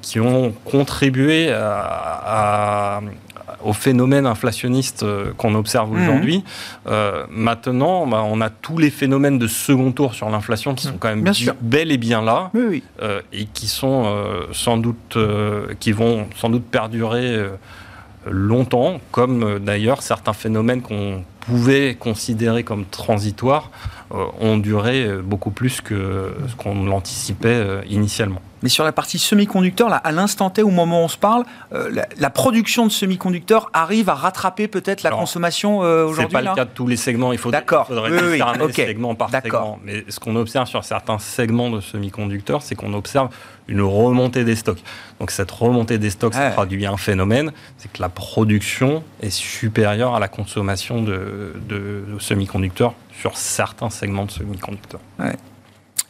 [0.01, 1.53] qui ont contribué
[3.65, 6.03] au phénomène inflationniste euh, qu'on observe mhm.
[6.03, 6.45] aujourd'hui.
[6.87, 10.99] Euh, maintenant, bah, on a tous les phénomènes de second tour sur l'inflation qui sont
[10.99, 12.51] quand même bel et bien là
[13.33, 14.05] et qui sont
[14.53, 15.17] sans doute,
[15.81, 17.47] qui vont sans doute perdurer
[18.27, 23.71] longtemps, comme d'ailleurs certains phénomènes qu'on pouvait considérer comme transitoires
[24.41, 28.41] ont duré beaucoup plus que ce qu'on l'anticipait initialement.
[28.63, 31.45] Mais sur la partie semi-conducteur, là, à l'instant T, au moment où on se parle,
[31.73, 36.37] euh, la, production de semi-conducteurs arrive à rattraper peut-être la consommation euh, aujourd'hui.
[36.39, 37.33] C'est pas le cas de tous les segments.
[37.33, 39.79] Il faut, faudrait oui, oui, segment par segment.
[39.85, 43.29] Mais ce qu'on observe sur certains segments de semi-conducteurs, c'est qu'on observe
[43.73, 44.83] une remontée des stocks.
[45.19, 50.15] Donc cette remontée des stocks, ça traduit un phénomène, c'est que la production est supérieure
[50.15, 55.01] à la consommation de, de semi-conducteurs sur certains segments de semi-conducteurs.
[55.19, 55.37] Ouais.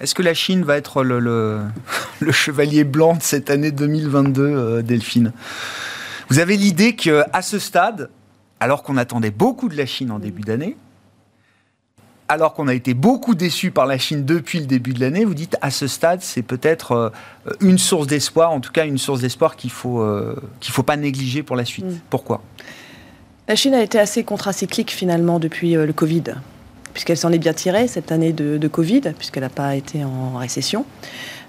[0.01, 1.61] Est-ce que la Chine va être le,
[2.33, 5.33] chevalier blanc de cette année 2022, euh, Delphine?
[6.29, 8.11] Vous avez l'idée qu'à ce stade,
[8.59, 10.77] alors qu'on attendait beaucoup de la Chine en début d'année,
[12.33, 15.35] alors qu'on a été beaucoup déçu par la Chine depuis le début de l'année, vous
[15.35, 17.11] dites à ce stade, c'est peut-être euh,
[17.61, 20.97] une source d'espoir, en tout cas une source d'espoir qu'il faut euh, qu'il faut pas
[20.97, 21.85] négliger pour la suite.
[21.85, 22.01] Mm.
[22.09, 22.43] Pourquoi?
[23.49, 26.35] La Chine a été assez contracyclique finalement depuis le Covid
[26.93, 30.37] puisqu'elle s'en est bien tirée cette année de, de Covid, puisqu'elle n'a pas été en
[30.37, 30.85] récession.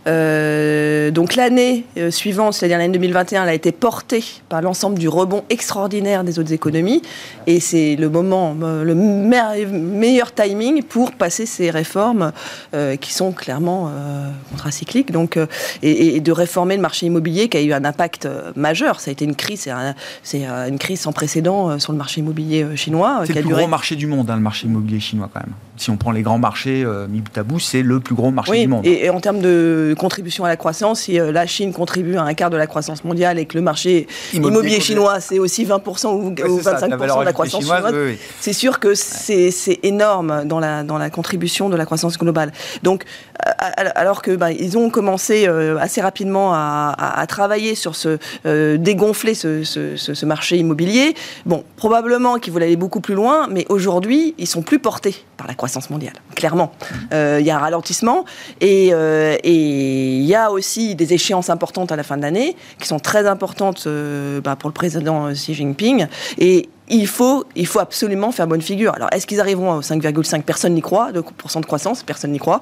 [0.07, 5.07] Euh, donc l'année euh, suivante, c'est-à-dire l'année 2021, elle a été portée par l'ensemble du
[5.07, 7.01] rebond extraordinaire des autres économies.
[7.47, 12.31] Et c'est le moment, euh, le meilleur timing pour passer ces réformes
[12.99, 13.91] qui sont clairement
[14.51, 15.11] contracycliques.
[15.11, 15.37] Donc,
[15.81, 18.99] et, de réformer le marché immobilier qui a eu un impact majeur.
[18.99, 19.69] Ça a été une crise,
[20.23, 23.21] c'est une crise sans précédent sur le marché immobilier chinois.
[23.25, 25.53] C'est le plus gros marché du monde, hein, le marché immobilier chinois quand même.
[25.77, 28.61] Si on prend les grands marchés, mi bout à bout, c'est le plus gros marché
[28.61, 28.85] du monde.
[28.85, 31.01] Et, et en termes de contribution à la croissance.
[31.01, 33.61] Si euh, la Chine contribue à un quart de la croissance mondiale et que le
[33.61, 37.93] marché immobilier, chinois, c'est aussi 20% ou, 25% de la croissance chinoise,
[38.39, 42.51] c'est sûr que c'est énorme dans la, dans la contribution de la croissance globale.
[42.83, 43.05] Donc,
[43.95, 49.33] alors que bah, ils ont commencé euh, assez rapidement à, travailler sur ce euh, dégonfler
[49.33, 54.47] ce, ce, marché immobilier, bon, probablement qu'ils voulaient aller beaucoup plus loin, mais aujourd'hui, ils
[54.47, 56.13] sont plus portés par la croissance mondiale.
[56.35, 56.71] Clairement,
[57.11, 58.25] il y a un ralentissement
[58.61, 62.87] et, et il y a aussi des échéances importantes à la fin de l'année, qui
[62.87, 66.07] sont très importantes euh, bah, pour le président Xi Jinping.
[66.37, 68.93] Et il faut, il faut absolument faire bonne figure.
[68.95, 72.61] Alors, est-ce qu'ils arriveront à 5,5 Personne n'y croit, 2% de croissance, personne n'y croit.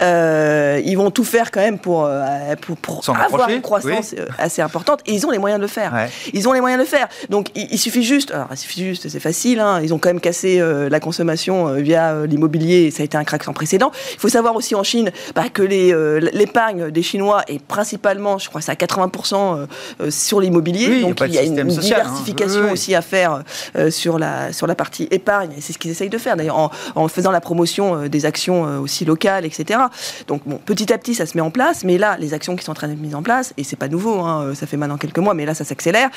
[0.00, 4.62] Euh, ils vont tout faire quand même pour, euh, pour, avoir une croissance euh, assez
[4.62, 5.00] importante.
[5.06, 6.08] Et ils ont les moyens de le faire.
[6.32, 7.08] Ils ont les moyens de le faire.
[7.28, 10.20] Donc, il, suffit juste, alors, il suffit juste, c'est facile, hein, ils ont quand même
[10.20, 13.90] cassé la consommation via l'immobilier, ça a été un crack sans précédent.
[14.14, 18.60] Il faut savoir aussi en Chine bah, que l'épargne des Chinois est principalement, je crois,
[18.60, 19.66] c'est à 80%
[20.10, 21.02] sur l'immobilier.
[21.02, 21.64] donc, il y a une, hein.
[21.64, 23.42] diversification aussi à faire
[23.90, 25.50] sur, la, sur la partie épargne.
[25.60, 29.44] C'est ce qu'ils essayent de faire, d'ailleurs, en, faisant la promotion des actions aussi locales,
[29.44, 29.80] etc.
[30.26, 31.84] Donc, bon, petit à petit, ça se met en place.
[31.84, 33.88] Mais là, les actions qui sont en train d'être mises en place, et c'est pas
[33.88, 36.10] nouveau, hein, ça fait maintenant quelques mois, mais là, ça s'accélère.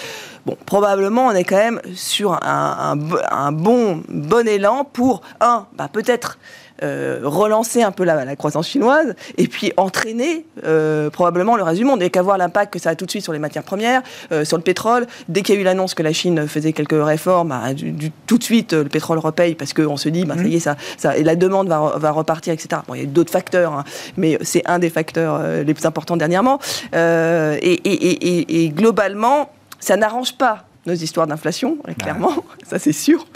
[0.46, 2.98] Bon, probablement, on est quand même sur un,
[3.32, 9.16] un, bon, bon élan pour, un, bah, peut-être euh, relancer un peu la, croissance chinoise
[9.38, 12.02] et puis entraîner euh, probablement le reste du monde.
[12.02, 14.46] Et qu'à voir l'impact que ça a tout de suite sur les matières premières, euh,
[14.46, 15.08] sur le pétrole.
[15.30, 18.38] Dès qu'il y a eu l'annonce que la Chine faisait quelques réformes, bah, du, tout
[18.38, 21.18] de suite le pétrole repaye parce qu'on se dit, bah, ça y est, ça, ça,
[21.18, 22.82] et la demande va, va repartir, etc.
[22.88, 23.84] Bon, il y a d'autres facteurs, hein,
[24.18, 26.60] mais c'est un des facteurs les plus importants dernièrement.
[26.94, 33.28] Et, et, et, globalement, ça n'arrange pas nos histoires d'inflation, clairement, ça c'est sûr.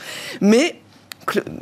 [0.42, 0.76] Mais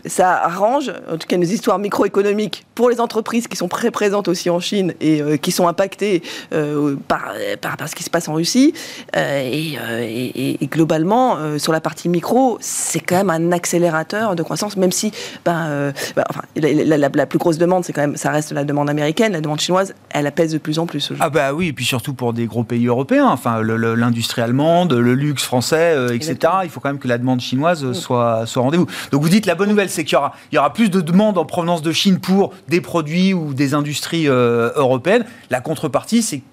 [0.05, 4.27] ça arrange, en tout cas, nos histoires microéconomiques pour les entreprises qui sont très présentes
[4.27, 8.27] aussi en Chine et euh, qui sont impactées euh, par, par, ce qui se passe
[8.27, 8.73] en Russie.
[9.15, 14.91] Euh, et, globalement, sur la partie micro, c'est quand même un accélérateur de croissance, même
[14.91, 15.11] si
[15.45, 19.33] ben, ben enfin, la, plus grosse demande, c'est quand même, ça reste la demande américaine.
[19.33, 21.11] La demande chinoise, elle pèse de plus en plus.
[21.19, 25.13] Ah bah oui, et puis surtout pour des gros pays européens, enfin l'industrie allemande, le
[25.13, 26.37] luxe français, etc.
[26.63, 27.93] Il faut quand même que la demande chinoise mm.
[27.93, 28.87] soit, soit rendez-vous.
[29.11, 31.01] Donc vous dites la bonne nouvelle, c'est qu'il y aura, il y aura plus de
[31.01, 35.25] demandes en provenance de Chine pour des produits ou des industries euh, européennes.
[35.49, 36.43] La contrepartie, c'est que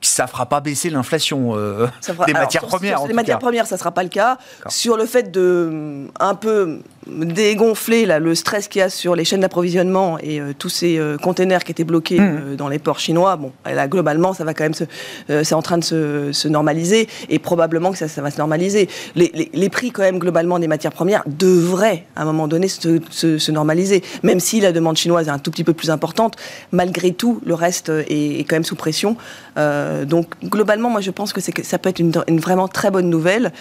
[0.00, 1.86] ça fera pas baisser l'inflation euh,
[2.26, 2.98] des matières premières.
[2.98, 4.38] Sur les matières premières, ça sera pas le cas.
[4.68, 9.24] Sur le fait de un peu dégonfler là, le stress qu'il y a sur les
[9.24, 12.22] chaînes d'approvisionnement et euh, tous ces euh, containers qui étaient bloqués mmh.
[12.22, 14.84] euh, dans les ports chinois, bon, là, globalement, ça va quand même se,
[15.28, 18.88] c'est en train de se, se, normaliser et probablement que ça, ça va se normaliser.
[19.14, 22.68] Les, les, les, prix, quand même, globalement, des matières premières devraient, à un moment donné,
[22.68, 24.02] se, se, se, normaliser.
[24.22, 26.36] Même si la demande chinoise est un tout petit peu plus importante,
[26.72, 29.16] malgré tout, le reste est, est quand même sous pression.
[29.56, 33.10] donc, globalement, moi, je pense que, que ça peut être une, une vraiment très bonne
[33.10, 33.52] nouvelle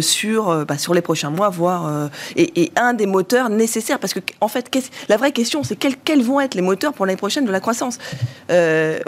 [0.00, 2.10] sur, bah, sur les prochains mois, voire.
[2.36, 3.98] et, et un des moteurs nécessaires.
[3.98, 4.70] Parce que, en fait,
[5.08, 7.60] la vraie question, c'est quels, quels, vont être les moteurs pour l'année prochaine de la
[7.60, 7.98] croissance
[8.50, 8.98] euh,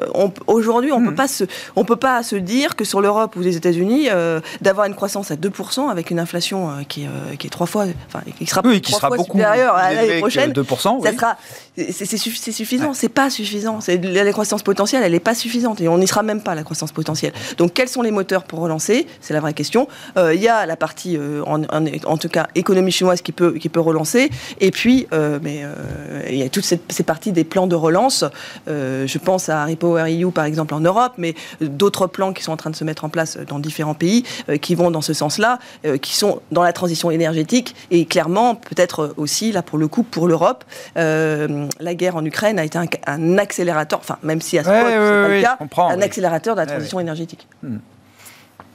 [0.46, 1.84] Aujourd'hui, on ne hmm.
[1.86, 5.36] peut pas se dire que sur l'Europe ou les États-Unis, euh, d'avoir une croissance à
[5.36, 8.92] 2% avec une inflation euh, qui, est, qui est trois fois, enfin, qui sera, qui
[8.92, 10.52] sera beaucoup supérieure à l'année prochaine.
[10.52, 11.36] 2%, ça sera,
[11.76, 13.78] c'est suffisant, c'est pas suffisant.
[13.88, 16.92] La croissance potentielle, elle n'est pas suffisante et on n'y sera même pas la croissance
[16.92, 17.32] potentielle.
[17.58, 19.06] Donc, quels sont les moteurs pour relancer?
[19.20, 19.88] C'est la vraie question.
[20.16, 23.75] Il y a la partie, en, en, tout cas, économie chinoise qui peut, qui peut
[23.80, 24.30] relancer.
[24.60, 28.24] Et puis, euh, mais euh, il y a toutes ces, parties des plans de relance.
[28.68, 32.52] Euh, je pense à Repower EU, par exemple, en Europe, mais d'autres plans qui sont
[32.52, 34.24] en train de se mettre en place dans différents pays
[34.60, 35.58] qui vont dans ce sens-là,
[36.02, 37.74] qui sont dans la transition énergétique.
[37.90, 42.64] Et clairement, peut-être aussi, là, pour le coup, pour l'Europe, la guerre en Ukraine a
[42.64, 45.58] été un, accélérateur, enfin, même si à ce point, c'est pas le cas,
[45.94, 47.46] un accélérateur de la transition énergétique.
[47.62, 47.78] Hmm.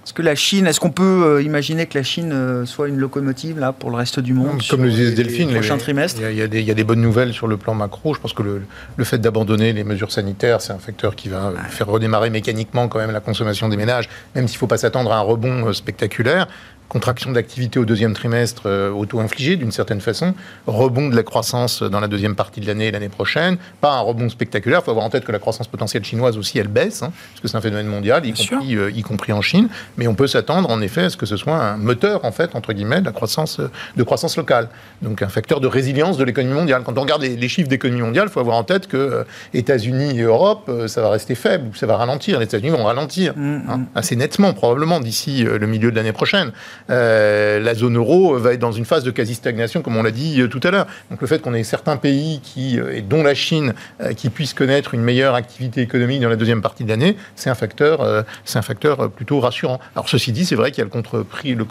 [0.04, 2.98] Est-ce que la Chine, est-ce qu'on peut euh, imaginer que la Chine euh, soit une
[2.98, 6.20] locomotive là pour le reste du monde Comme le disait Delphine, les prochains trimestres?
[6.20, 8.16] il y, a, il y, a des bonnes nouvelles sur le plan macro.
[8.16, 8.64] Je pense que le,
[8.98, 12.98] le fait d'abandonner les mesures sanitaires, c'est un facteur qui va faire redémarrer mécaniquement quand
[12.98, 15.74] même la consommation des ménages, même s'il ne faut pas s'attendre à un rebond euh,
[15.74, 16.48] spectaculaire
[16.92, 20.34] contraction d'activité au deuxième trimestre euh, auto-infligée d'une certaine façon,
[20.68, 24.02] rebond de la croissance dans la deuxième partie de l'année et l'année prochaine, pas un
[24.02, 27.02] rebond spectaculaire, il faut avoir en tête que la croissance potentielle chinoise aussi elle baisse,
[27.02, 30.08] hein, parce que c'est un phénomène mondial, y compris, euh, y compris, en Chine, mais
[30.08, 32.74] on peut s'attendre en effet à ce que ce soit un moteur en fait, entre
[32.74, 34.68] guillemets, de la croissance, euh, de croissance locale,
[35.02, 36.84] donc un facteur de résilience de l'économie mondiale.
[36.84, 40.24] Quand on regarde les, chiffres d'économie mondiale, il faut avoir en tête que États-Unis et
[40.24, 43.88] Europe, ça va rester faible, ça va ralentir, les États-Unis vont ralentir, mm, hein, mm.
[43.96, 46.52] assez nettement probablement d'ici le milieu de l'année prochaine.
[46.92, 50.42] Euh, la zone euro va être dans une phase de quasi-stagnation, comme on l'a dit
[50.42, 50.88] euh, tout à l'heure.
[51.10, 53.74] Donc le fait qu'on ait certains pays, qui, euh, et dont la Chine,
[54.18, 57.56] qui puissent connaître une meilleure activité économique dans la deuxième partie de l'année, c'est un
[57.56, 59.80] facteur, c'est un facteur plutôt rassurant.
[59.96, 61.66] Alors ceci dit, c'est vrai qu'il y a le contre-prix, le,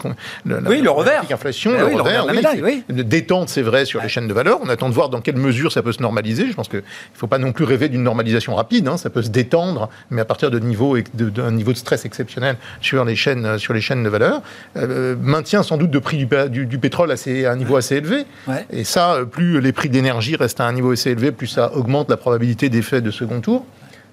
[0.67, 2.25] oui, le revers, inflation, le, revers,
[2.61, 4.59] oui, détente, c'est vrai sur les chaînes de valeur.
[4.63, 6.47] On attend de voir dans quelle mesure ça peut se normaliser.
[6.47, 8.87] Je pense qu'il ne faut pas non plus rêver d'une normalisation rapide.
[8.87, 8.97] Hein.
[8.97, 13.05] Ça peut se détendre, mais à partir de niveau d'un niveau de stress exceptionnel sur
[13.05, 14.41] les chaînes, sur les chaînes de valeur
[15.19, 18.25] maintient sans doute de prix du, du, pétrole assez, à un niveau assez élevé.
[18.71, 22.09] Et ça, plus les prix d'énergie restent à un niveau assez élevé, plus ça augmente
[22.09, 23.65] la probabilité d'effet de second tour.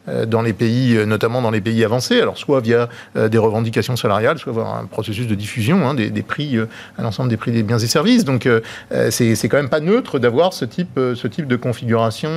[0.08, 3.38] Euh, dans les pays, euh, notamment dans les pays avancés, alors soit via euh, des
[3.38, 6.58] revendications salariales, soit via un processus de diffusion hein, des, prix
[6.98, 8.24] à l'ensemble des prix des biens et services.
[8.24, 8.48] Donc
[9.10, 12.28] c'est quand même pas neutre d'avoir ce type, ce type de configuration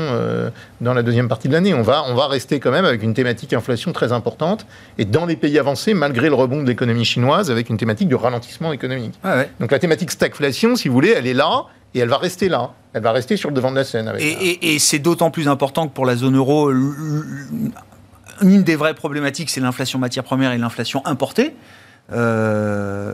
[0.80, 1.74] dans la deuxième partie de l'année.
[1.74, 4.66] On va, on va rester quand même avec une thématique inflation très importante
[4.98, 8.16] et dans les pays avancés, malgré le rebond de l'économie chinoise, avec une thématique de
[8.16, 9.20] ralentissement économique.
[9.60, 12.72] Donc la thématique stagflation, si vous voulez, elle est là et elle va rester là.
[12.94, 14.08] Elle va rester sur le devant de la scène.
[14.08, 18.94] Avec et, et, c'est d'autant plus important que pour la zone euro, une des vraies
[18.94, 21.54] problématiques, c'est l'inflation matière première et l'inflation importée.
[22.12, 23.14] Euh,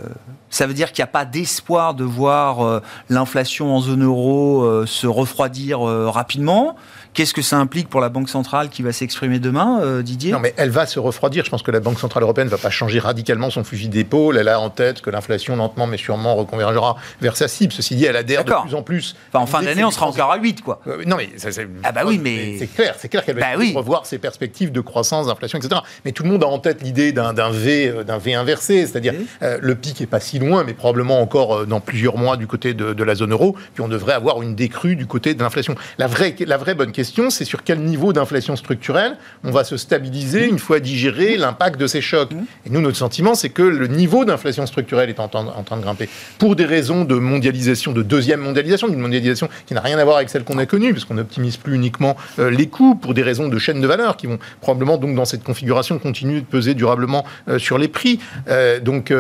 [0.50, 4.64] ça veut dire qu'il n'y a pas d'espoir de voir euh, l'inflation en zone euro
[4.64, 6.76] euh, se refroidir rapidement.
[7.18, 10.32] Qu'est-ce que ça implique pour la Banque centrale qui va s'exprimer demain, euh, Didier?
[10.32, 11.44] Non, mais elle va se refroidir.
[11.44, 14.38] Je pense que la Banque centrale européenne ne va pas changer radicalement son fusil d'épaule.
[14.38, 17.74] Elle a en tête que l'inflation, lentement mais sûrement, reconvergera vers sa cible.
[17.74, 19.16] Ceci dit, elle adhère de plus en plus.
[19.30, 20.80] Enfin, en fin d'année, on sera encore à 8, quoi.
[20.86, 21.68] Euh, non, mais ça, c'est.
[21.82, 22.58] Ah, bah oui, mais.
[22.60, 25.82] C'est clair, c'est clair qu'elle va bah revoir ses perspectives de croissance, d'inflation, etc.
[26.06, 29.74] Mais tout le monde a en tête l'idée d'un V, euh, V inversé, c'est-à-dire le
[29.74, 33.04] pic est pas si loin, mais probablement encore dans plusieurs mois du côté de, de,
[33.04, 33.56] la zone euro.
[33.74, 35.74] Puis on devrait avoir une décrue du côté de l'inflation.
[35.98, 39.78] La vraie, la vraie bonne question, c'est sur quel niveau d'inflation structurelle on va se
[39.78, 42.32] stabiliser une fois digéré l'impact de ces chocs.
[42.66, 46.10] Et nous, notre sentiment, c'est que le niveau d'inflation structurelle est en, train de grimper.
[46.38, 50.18] Pour des raisons de mondialisation, de deuxième mondialisation, d'une mondialisation qui n'a rien à voir
[50.18, 53.24] avec celle qu'on a connue, parce qu'on n'optimise plus uniquement euh, les coûts, pour des
[53.24, 56.74] raisons de chaîne de valeur qui vont probablement, donc, dans cette configuration, continuer de peser
[56.74, 58.20] durablement euh, sur les prix.
[58.50, 59.14] Euh, donc,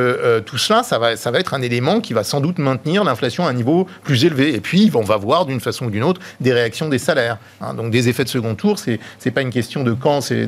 [0.45, 3.45] tout cela, ça va, ça va être un élément qui va sans doute maintenir l'inflation
[3.45, 4.54] à un niveau plus élevé.
[4.54, 7.38] Et puis, on va voir d'une façon ou d'une autre des réactions des salaires.
[7.67, 7.73] Hein.
[7.73, 10.47] donc, des effets de second tour, c'est c'est pas une question de quand, c'est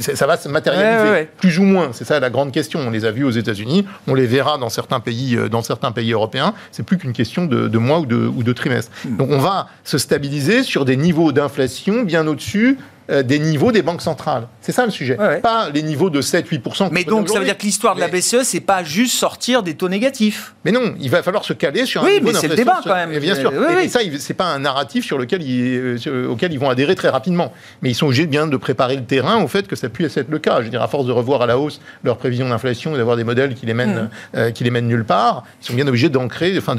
[0.00, 1.90] ça va se matérialiser plus ou moins.
[1.92, 2.80] C'est ça la grande question.
[2.80, 5.92] On les a vus aux États-Unis, on les verra dans certains pays, euh, dans certains
[5.92, 6.54] pays européens.
[6.70, 8.92] C'est plus qu'une question de, mois ou de, ou de trimestres.
[9.04, 9.16] Hmm.
[9.16, 12.78] Donc on va se stabiliser sur des niveaux d'inflation bien au-dessus
[13.12, 14.48] des niveaux des banques centrales.
[14.60, 15.16] C'est ça le sujet.
[15.42, 16.88] Pas les niveaux de 7-8%.
[16.92, 19.74] Mais donc ça veut dire que l'histoire de la BCE, c'est pas juste sortir des
[19.74, 20.54] taux négatifs.
[20.64, 22.94] Mais non, il va falloir se caler sur un oui, mais c'est le débat quand
[22.94, 23.18] même.
[23.18, 23.52] bien sûr.
[23.82, 27.08] et, ça, c'est pas un narratif sur lequel ils, euh, auquel ils vont adhérer très
[27.08, 27.52] rapidement.
[27.82, 30.30] Mais ils sont obligés bien de préparer le terrain au fait que ça puisse être
[30.30, 30.58] le cas.
[30.58, 33.16] Je veux dire, à force de revoir à la hausse leurs prévisions d'inflation et d'avoir
[33.16, 34.36] des modèles qui les mènent, mmh.
[34.36, 36.76] euh, qui les mènent nulle part, ils sont bien obligés d'ancrer, enfin,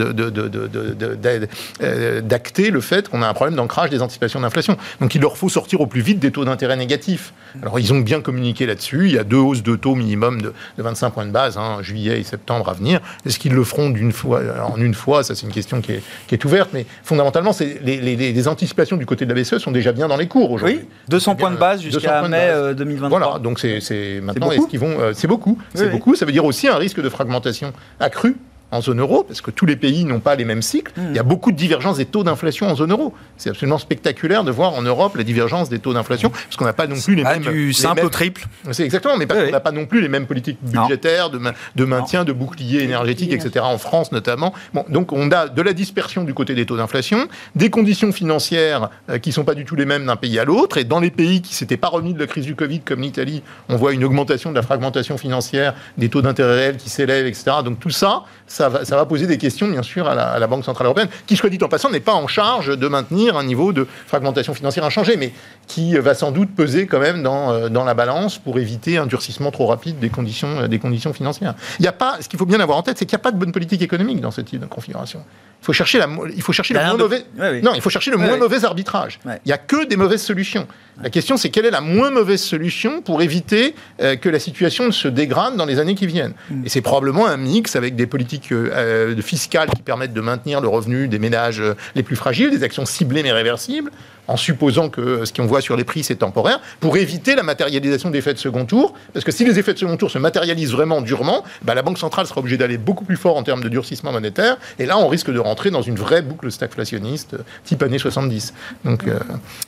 [2.24, 4.78] d'acter le fait qu'on a un problème d'ancrage des anticipations d'inflation.
[5.02, 8.00] Donc il leur faut sortir au plus vite des taux d'intérêt négatifs alors ils ont
[8.00, 9.06] bien communiqué là-dessus.
[9.06, 12.20] Il y a deux hausses de taux minimum de, 25 points de base, hein, juillet
[12.20, 13.00] et septembre à venir.
[13.26, 15.24] Est-ce qu'ils le feront d'une fois en une fois?
[15.24, 16.72] Ça c'est une question qui est, ouverte.
[16.74, 20.28] Mais fondamentalement, les, les, anticipations du côté de la BCE sont déjà bien dans les
[20.28, 20.80] cours aujourd'hui.
[20.82, 23.06] Oui, 200 points de base jusqu'à mai 2023.
[23.06, 26.16] Euh, voilà, donc c'est maintenant est-ce qu'ils vont euh, C'est beaucoup, c'est beaucoup.
[26.16, 28.36] Ça veut dire aussi un risque de fragmentation accrue
[28.74, 30.92] en zone euro, parce que tous les pays n'ont pas les mêmes cycles.
[30.98, 31.10] Hmm.
[31.12, 33.14] Il y a beaucoup de divergences des taux d'inflation en zone euro.
[33.38, 36.74] C'est absolument spectaculaire de voir en Europe la divergence des taux d'inflation, parce qu'on n'a
[36.74, 37.44] pas non plus les mêmes.
[37.44, 38.48] Du simple au triple.
[38.72, 41.40] C'est exactement, mais parce qu'on n'a pas non plus les mêmes politiques budgétaires, de,
[41.76, 43.64] de, maintien, de bouclier énergétique, etc.
[43.64, 44.54] En France notamment.
[44.74, 48.90] Bon, donc on a de la dispersion du côté des taux d'inflation, des conditions financières
[49.10, 51.12] euh, qui sont pas du tout les mêmes d'un pays à l'autre, et dans les
[51.12, 54.04] pays qui s'étaient pas remis de la crise du Covid, comme l'Italie, on voit une
[54.04, 57.58] augmentation de la fragmentation financière, des taux d'intérêt réels qui s'élèvent, etc.
[57.64, 60.66] Donc tout ça, ça va, ça va poser des questions, bien sûr, à la, Banque
[60.66, 63.74] Centrale Européenne, qui, soit dit en passant, n'est pas en charge de maintenir un niveau
[63.74, 65.34] de fragmentation financière inchangé, mais
[65.68, 69.06] qui va sans doute peser quand même dans, euh, dans la balance pour éviter un
[69.06, 71.56] durcissement trop rapide des conditions, des conditions financières.
[71.80, 73.24] Il y a pas, ce qu'il faut bien avoir en tête, c'est qu'il n'y a
[73.24, 75.24] pas de bonne politique économique dans ce type de configuration.
[75.64, 77.24] Il faut chercher, la, il faut chercher le moins mauvais.
[77.64, 79.20] Non, il faut chercher le moins mauvais arbitrage.
[79.26, 80.68] Il n'y a que des mauvaises solutions.
[81.02, 84.92] La question, c'est quelle est la moins mauvaise solution pour éviter euh, que la situation
[84.92, 86.34] se dégrade dans les années qui viennent?
[86.52, 86.66] Mm.
[86.66, 90.68] Et c'est probablement un mix avec des politiques euh, fiscales qui permettent de maintenir le
[90.68, 93.92] revenu des ménages euh, les plus fragiles, des actions ciblées mais réversibles,
[94.28, 98.10] en supposant que ce qu'on voit sur les prix, c'est temporaire, pour éviter la matérialisation
[98.10, 98.94] des effets de second tour.
[99.14, 101.98] Parce que si les effets de second tour se matérialisent vraiment durement, bah, la Banque
[101.98, 104.58] centrale sera obligée d'aller beaucoup plus fort en termes de durcissement monétaire.
[104.80, 108.54] Et là, on risque de rentrer dans une vraie boucle stagflationniste type années 70.
[108.86, 109.20] Donc, euh,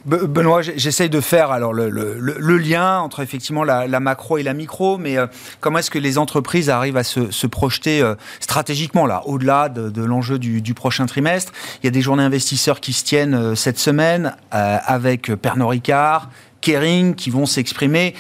[0.05, 5.17] Benoît, j'essaye de faire alors le, lien entre effectivement la, macro et la micro, mais
[5.17, 5.27] euh,
[5.59, 10.39] comment est-ce que les entreprises arrivent à se, projeter euh, stratégiquement là, au-delà de, l'enjeu
[10.39, 11.51] du, prochain trimestre?
[11.83, 16.29] Il y a des journées investisseurs qui se tiennent cette semaine euh, avec Pernod Ricard,
[16.61, 18.15] Kering qui vont s'exprimer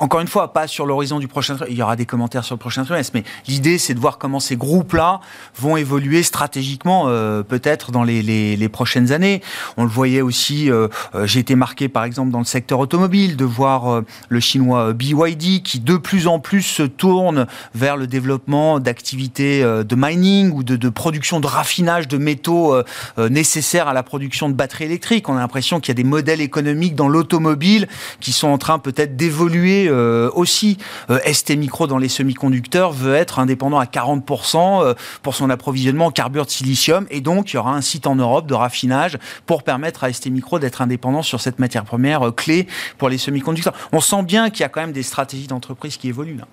[0.00, 1.72] encore une fois, pas sur l'horizon du prochain trimestre.
[1.72, 4.40] Il y aura des commentaires sur le prochain trimestre, mais l'idée, c'est de voir comment
[4.40, 5.20] ces groupes-là
[5.58, 9.42] vont évoluer stratégiquement, euh, peut-être dans les, les, les, prochaines années.
[9.76, 13.36] On le voyait aussi, euh, euh j'ai été marqué, par exemple, dans le secteur automobile,
[13.36, 18.06] de voir euh, le chinois BYD qui, de plus en plus, se tourne vers le
[18.06, 22.74] développement d'activités de mining ou de, de, production, de raffinage de métaux
[23.18, 25.28] nécessaires à la production de batteries électriques.
[25.28, 27.88] On a l'impression qu'il y a des modèles économiques dans l'automobile
[28.20, 30.78] qui sont en train peut-être d'évoluer euh, aussi.
[31.10, 36.06] Euh, ST Micro dans les semi-conducteurs veut être indépendant à 40% euh, pour son approvisionnement
[36.06, 39.18] en carbure de silicium et donc il y aura un site en Europe de raffinage
[39.46, 42.66] pour permettre à ST Micro d'être indépendant sur cette matière première clé
[42.98, 43.74] pour les semi-conducteurs.
[43.92, 46.46] On sent bien qu'il y a quand même des stratégies d'entreprise qui évoluent là.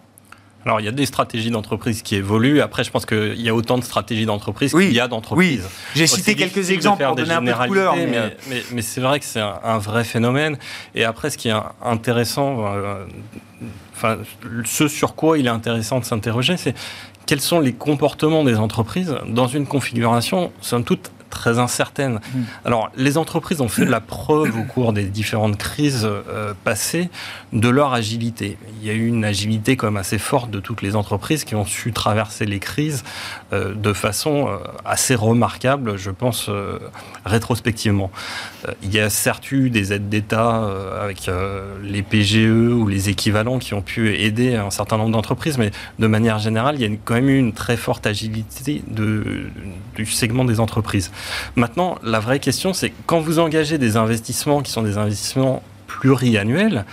[0.68, 2.60] Alors, il y a des stratégies d'entreprise qui évoluent.
[2.60, 5.64] Après, je pense qu'il y a autant de stratégies d'entreprise qu'il y a d'entreprises.
[5.64, 7.96] Oui, j'ai cité quelques exemples pour donner un peu de couleur.
[7.96, 10.58] Mais, mais, c'est vrai que c'est un, vrai phénomène.
[10.94, 13.06] Et après, ce qui est intéressant, euh,
[13.96, 14.18] enfin,
[14.66, 16.76] ce sur quoi il est intéressant de s'interroger, c'est
[17.26, 22.16] quels sont les comportements des entreprises dans une configuration, somme toute, très incertaine.
[22.16, 22.42] Mm.
[22.66, 27.10] Alors, les entreprises ont fait de la preuve au cours des différentes crises euh, passées
[27.54, 28.58] de leur agilité.
[28.82, 31.54] Il y a eu une agilité quand même assez forte de toutes les entreprises qui
[31.56, 33.04] ont su traverser les crises
[33.54, 36.50] euh, de façon euh, assez remarquable, je pense,
[37.26, 38.12] rétrospectivement.
[38.82, 40.64] il y a certes eu des aides d'État
[41.02, 41.30] avec
[41.84, 46.08] les PGE ou les équivalents qui ont pu aider un certain nombre d'entreprises, mais de
[46.08, 49.48] manière générale, il y a quand même eu une très forte agilité de,
[49.96, 51.12] du segment des entreprises.
[51.56, 56.86] Maintenant, la vraie question, c'est quand vous engagez des investissements qui sont des investissements pluriannuels,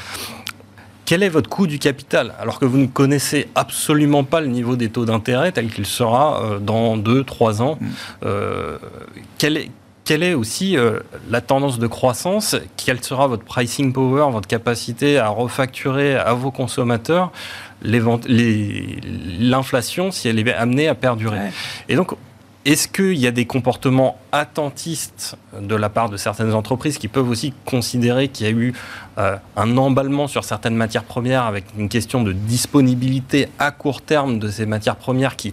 [1.05, 4.77] quel est votre coût du capital alors que vous ne connaissez absolument pas le niveau
[4.77, 7.79] des taux d'intérêt tel qu'il sera euh, dans 2-3 ans.
[7.81, 7.87] Mm.
[8.25, 8.79] euh,
[9.39, 9.71] quelle, est,
[10.05, 12.57] quelle est aussi euh, la tendance de croissance?
[12.77, 17.33] Quelle sera votre pricing power, votre capacité à refacturer à vos consommateurs
[17.83, 21.51] l'inflation si elle est amenée à perdurer?
[21.89, 22.15] Et donc,
[22.65, 27.29] est-ce qu'il y a des comportements attentistes de la part de certaines entreprises qui peuvent
[27.29, 28.73] aussi considérer qu'il y a eu
[29.19, 34.41] euh, un emballement sur certaines matières premières avec une question de disponibilité à court terme
[34.41, 35.53] de ces matières premières qui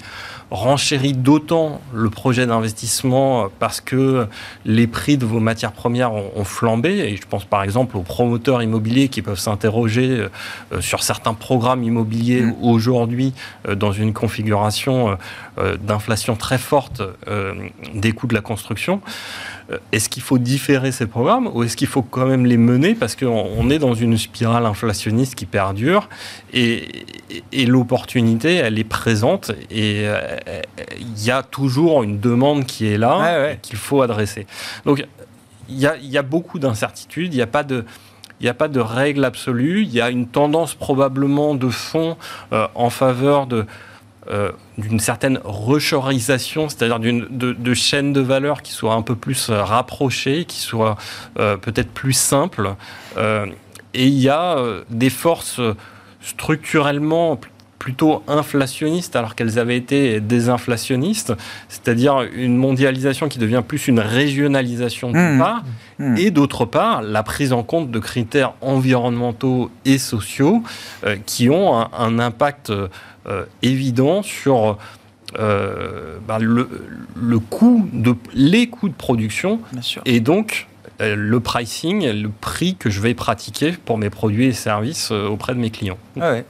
[0.49, 4.27] renchérit d'autant le projet d'investissement parce que
[4.65, 6.97] les prix de vos matières premières ont, flambé.
[6.99, 10.27] Et je pense par exemple aux promoteurs immobiliers qui peuvent s'interroger
[10.71, 12.55] euh, sur certains programmes immobiliers mmh.
[12.63, 13.33] aujourd'hui
[13.67, 15.17] euh, dans une configuration
[15.81, 17.01] d'inflation très forte
[17.93, 19.01] des coûts de la construction.
[19.71, 22.95] Euh, est-ce qu'il faut différer ces programmes ou est-ce qu'il faut quand même les mener
[22.95, 26.09] parce qu'on est dans une spirale inflationniste qui perdure
[26.53, 27.05] et,
[27.53, 30.19] l'opportunité, elle est présente et euh,
[30.99, 34.45] il y a toujours une demande qui est là qu'il faut adresser.
[34.85, 35.05] Donc
[35.69, 37.85] il y a, beaucoup d'incertitudes, il n'y a pas de...
[38.39, 39.83] Il n'y a pas de règle absolue.
[39.83, 42.17] Il y a une tendance probablement de fond
[42.53, 43.67] euh, en faveur de,
[44.29, 49.49] euh, d'une certaine rechorisation, c'est-à-dire d'une de, chaînes de valeur qui soient un peu plus
[49.49, 50.95] euh, rapprochées, qui soient
[51.39, 52.75] euh, peut-être plus simples.
[53.17, 54.57] et il y a
[54.91, 55.59] des forces
[56.21, 57.39] structurellement
[57.79, 61.33] plutôt inflationnistes alors qu'elles avaient été désinflationnistes,
[61.67, 65.39] c'est-à-dire une mondialisation qui devient plus une régionalisation d'une mmh.
[65.39, 65.63] part,
[65.97, 66.17] mmh.
[66.17, 70.61] et d'autre part la prise en compte de critères environnementaux et sociaux
[71.25, 72.71] qui ont un impact
[73.61, 74.77] évident sur
[75.39, 76.67] euh, bah, le,
[77.15, 79.61] le, coût de, les coûts de production
[80.03, 80.67] et donc
[80.99, 85.53] euh, le pricing, le prix que je vais pratiquer pour mes produits et services auprès
[85.53, 85.97] de mes clients.
[86.19, 86.45] Ah ouais.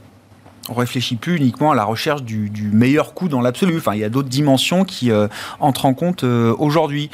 [0.70, 3.78] On réfléchit plus uniquement à la recherche du, meilleur coût dans l'absolu.
[3.78, 5.12] Enfin, il y a d'autres dimensions qui
[5.60, 7.10] entrent en compte aujourd'hui.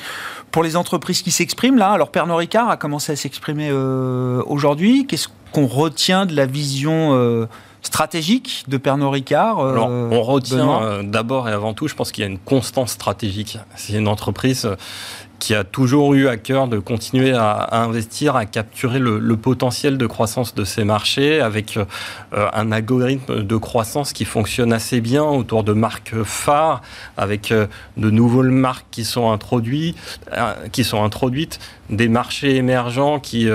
[0.51, 5.07] Pour les entreprises qui s'expriment, là, alors Pernod Ricard a commencé à s'exprimer aujourd'hui.
[5.07, 7.47] Qu'est-ce qu'on retient de la vision
[7.87, 12.23] stratégique de Pernod Ricard euh, On retient euh, d'abord et avant tout, je pense qu'il
[12.23, 13.57] y a une constance stratégique.
[13.75, 14.75] C'est une entreprise euh,
[15.39, 20.05] qui a toujours eu à cœur de continuer à, investir, à capturer le, potentiel de
[20.07, 21.77] croissance de ces marchés avec
[22.35, 26.81] un algorithme de croissance qui fonctionne assez bien autour de marques phares,
[27.17, 29.95] avec de nouvelles marques qui sont introduites,
[30.71, 31.59] qui sont introduites
[31.91, 33.47] des marchés émergents qui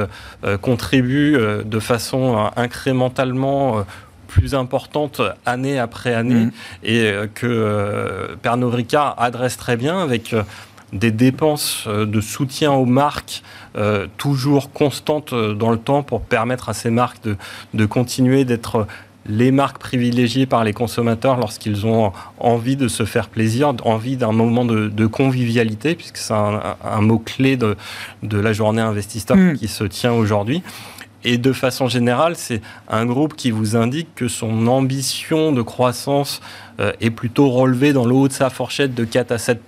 [0.61, 3.85] contribuent de façon incrémentalement
[4.33, 6.51] plus importante année après année mm.
[6.85, 10.43] et euh, que euh, Pernod Ricard adresse très bien avec euh,
[10.95, 13.43] des dépenses de soutien aux marques
[14.18, 17.37] toujours constantes dans le temps pour permettre à ces marques de,
[17.72, 18.87] de continuer d'être
[19.24, 24.33] les marques privilégiées par les consommateurs lorsqu'ils ont envie de se faire plaisir, envie d'un
[24.33, 27.74] moment de, convivialité, puisque c'est un, mot-clé de,
[28.22, 29.55] de, la journée investisseur mm.
[29.55, 30.62] qui se tient aujourd'hui.
[31.25, 36.41] Et de façon générale, c'est un groupe qui vous indique que son ambition de croissance
[36.81, 39.62] euh, est plutôt relevée dans le haut de sa fourchette de 4 à 7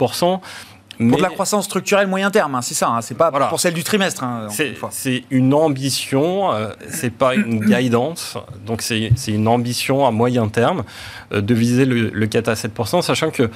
[1.00, 1.08] mais...
[1.08, 3.74] Pour de la croissance structurelle moyen terme, hein, c'est ça, hein, c'est pas pour celle
[3.74, 4.22] du trimestre.
[4.22, 4.46] Hein,
[4.90, 10.84] c'est une ambition, euh, c'est pas une guidance, donc c'est une ambition à moyen terme
[11.32, 13.50] euh, de viser le, 4 à 7% sachant que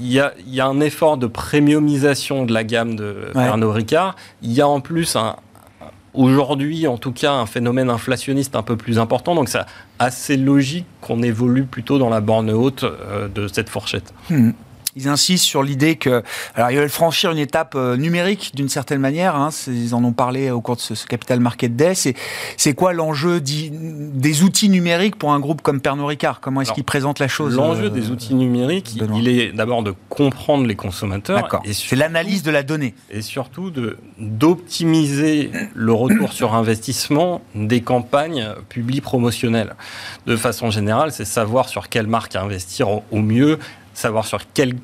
[0.00, 4.14] il y, a, y, a, un effort de premiumisation de la gamme de Pernod Ricard.
[4.42, 5.34] Il y a en plus un,
[6.18, 9.34] aujourd'hui, en tout cas, un phénomène inflationniste un peu plus important.
[9.34, 9.64] Donc, c'est
[9.98, 14.12] assez logique qu'on évolue plutôt dans la borne haute euh, de cette fourchette.
[14.28, 14.50] Hmm.
[14.98, 16.22] Ils insistent sur l'idée que,
[16.54, 19.36] alors ils veulent franchir une étape euh, numérique d'une certaine manière.
[19.36, 21.92] Hein, ils en ont parlé au cours de ce, Capital Market Day.
[21.94, 26.40] C'est quoi l'enjeu des outils numériques pour un groupe comme Pernod Ricard?
[26.40, 29.94] Comment est-ce qu'ils présentent la chose L'enjeu euh, des outils numériques, il est d'abord de
[30.08, 31.60] comprendre les consommateurs.
[31.70, 32.94] C'est l'analyse de la donnée.
[33.10, 33.72] Et surtout
[34.18, 39.74] d'optimiser le retour sur investissement des campagnes publiques promotionnelles.
[40.26, 43.58] De façon générale, c'est savoir sur quelle marque investir au mieux,
[43.98, 44.74] savoir sur quel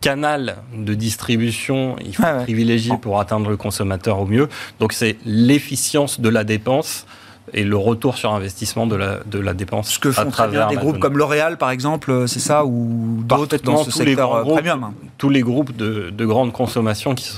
[0.00, 4.48] canal de distribution il faut privilégier pour atteindre le consommateur au mieux.
[4.80, 7.06] Donc c'est l'efficience de la dépense
[7.52, 9.90] et le retour sur investissement de la, de la dépense.
[9.90, 13.56] Ce que font très bien des groupes comme L'Oréal, par exemple, c'est ça, ou d'autres
[13.58, 14.92] dans ce secteur euh, premium.
[15.18, 17.30] Tous les groupes de, de grande consommation qui,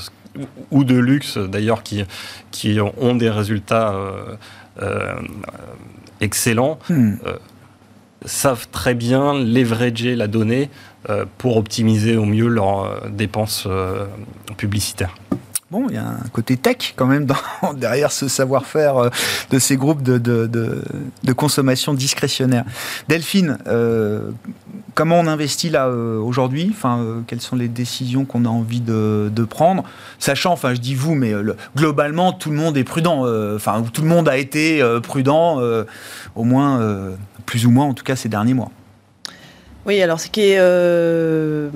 [0.70, 2.04] ou de luxe d'ailleurs qui,
[2.50, 4.36] qui ont des résultats euh,
[4.82, 5.14] euh,
[6.20, 6.78] excellents.
[6.88, 7.16] Hmm
[8.26, 10.95] savent très bien leverager la donnée euh,
[11.38, 14.06] pour optimiser au mieux leurs euh, dépenses euh,
[14.56, 15.14] publicitaires.
[15.70, 17.26] Bon, il y a un côté tech quand même
[17.76, 19.10] derrière ce savoir-faire
[19.50, 20.84] de ces groupes de,
[21.36, 22.64] consommation discrétionnaire.
[23.08, 23.58] Delphine,
[24.94, 26.70] comment on investit là aujourd'hui?
[26.70, 29.82] Enfin, quelles sont les décisions qu'on a envie de, prendre?
[30.20, 31.32] Sachant, enfin, je dis vous, mais
[31.76, 33.26] globalement, tout le monde est prudent.
[33.56, 35.60] Enfin, tout le monde a été prudent,
[36.36, 37.10] au moins
[37.44, 38.70] plus ou moins en tout cas ces derniers mois.
[39.86, 41.68] Oui, alors ce qui est euh,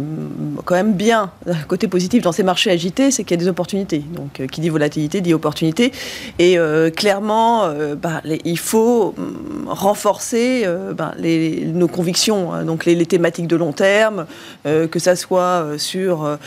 [0.65, 1.31] quand même bien,
[1.69, 4.01] côté positif dans ces marchés agités, c'est qu'il y a des opportunités.
[4.01, 5.93] Donc, euh, qui dit volatilité dit opportunité.
[6.41, 7.69] Et euh, clairement,
[8.03, 12.65] bah, il faut mm, renforcer bah, nos convictions, hein.
[12.65, 14.27] donc les, thématiques de long terme,
[14.65, 16.39] que ça soit sur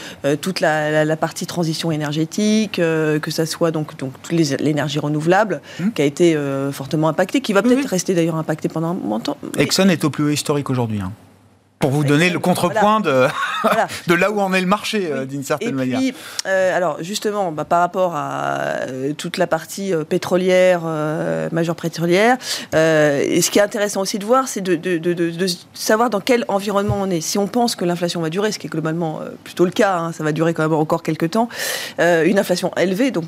[0.41, 5.89] toute la, partie transition énergétique, que ça soit donc, donc l'énergie renouvelable, mmh.
[5.91, 6.37] qui a été
[6.71, 9.21] fortement impactée, qui va peut-être rester d'ailleurs impactée pendant un moment.
[9.57, 10.99] Exxon est au plus haut historique aujourd'hui.
[11.01, 11.11] Hein
[11.83, 13.27] pour vous donner le contrepoint De,
[14.07, 16.15] de là où en est le marché, euh, d'une certaine et puis,
[16.47, 20.83] euh, alors justement, bah, par rapport à euh, toute la partie pétrolière,
[21.51, 22.37] majeure pétrolière,
[22.73, 26.45] et ce qui est intéressant aussi de voir, c'est de, de, de, savoir dans quel
[26.47, 27.19] environnement on est.
[27.19, 30.11] Si on pense que l'inflation va durer, ce qui est globalement plutôt le cas, hein,
[30.13, 31.49] ça va durer quand même encore quelques temps,
[31.99, 33.25] une inflation élevée, donc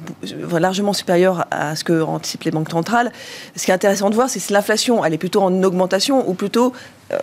[0.58, 3.12] largement supérieure à ce que anticipent les banques centrales,
[3.58, 6.34] ce qui est intéressant de voir, c'est si l'inflation, elle est plutôt en augmentation ou
[6.36, 6.72] plutôt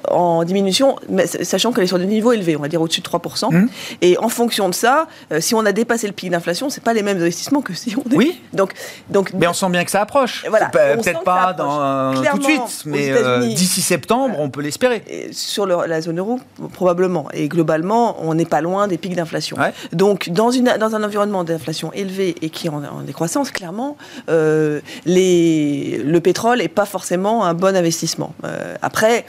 [0.09, 3.09] en diminution, mais sachant qu'elle est sur des niveaux élevés, on va dire au-dessus de
[3.09, 3.53] 3%.
[3.53, 3.69] Mmh.
[4.01, 6.95] Et en fonction de ça, euh, si on a dépassé le pic d'inflation, c'est pas
[6.95, 8.17] les mêmes investissements que si on est.
[8.17, 8.41] Oui.
[8.53, 8.75] Donc,
[9.11, 10.45] donc, mais on sent bien que ça approche.
[10.49, 10.67] Voilà.
[10.67, 15.03] Peut-être pas dans, tout de suite, mais euh, d'ici septembre, on peut l'espérer.
[15.33, 16.41] Sur la zone euro,
[16.73, 17.29] probablement.
[17.33, 19.57] Et globalement, on n'est pas loin des pics d'inflation.
[19.93, 23.97] Donc, dans, une, dans un environnement d'inflation élevé et qui en, en décroissance, clairement,
[24.29, 28.35] les, le pétrole n'est pas forcément un bon investissement.
[28.81, 29.27] après,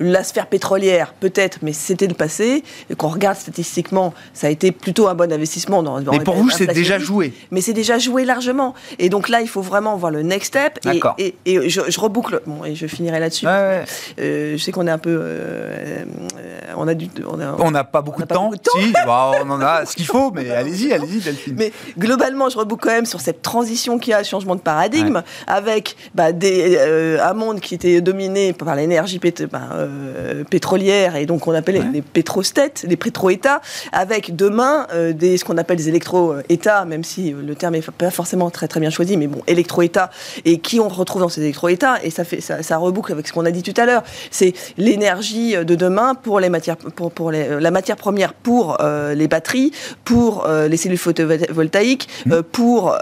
[0.00, 2.62] la sphère pétrolière, peut-être, mais c'était le passé.
[2.90, 5.82] Et qu'on regarde statistiquement, ça a été plutôt un bon investissement.
[5.82, 7.32] Dans, mais pour vous, c'est déjà joué.
[7.50, 8.74] Mais c'est déjà joué largement.
[8.98, 10.78] Et donc là, il faut vraiment voir le next step.
[11.18, 13.46] Et, et, je, reboucle, bon, et je finirai là-dessus.
[13.46, 13.84] Euh,
[14.18, 15.18] je sais qu'on est un peu.
[15.20, 16.04] Euh,
[16.76, 17.08] on a du.
[17.58, 18.50] On n'a pas beaucoup de temps.
[18.78, 21.56] Si, bah, on en a ce qu'il faut, mais allez-y, allez-y, Delphine.
[21.58, 25.96] Mais globalement, je reboucle quand même sur cette transition qui a, changement de paradigme, avec
[26.14, 29.20] bah, des, euh, un monde qui était dominé par l'énergie
[29.50, 33.60] bah, euh, pétrolières et donc on appelle les pétrostètes, les pétro-États,
[33.92, 38.10] avec demain euh, des, ce qu'on appelle des électro-États, même si le terme n'est pas
[38.10, 40.10] forcément très très bien choisi, mais bon, électro-États,
[40.44, 43.44] et qui on retrouve dans ces électro-États, et ça, fait, ça, reboucle avec ce qu'on
[43.44, 47.60] a dit tout à l'heure, c'est l'énergie de demain pour, les matières, pour, pour les,
[47.60, 49.72] la matière première pour euh, les batteries,
[50.04, 52.42] pour les cellules photovoltaïques, mmh.
[52.52, 52.96] pour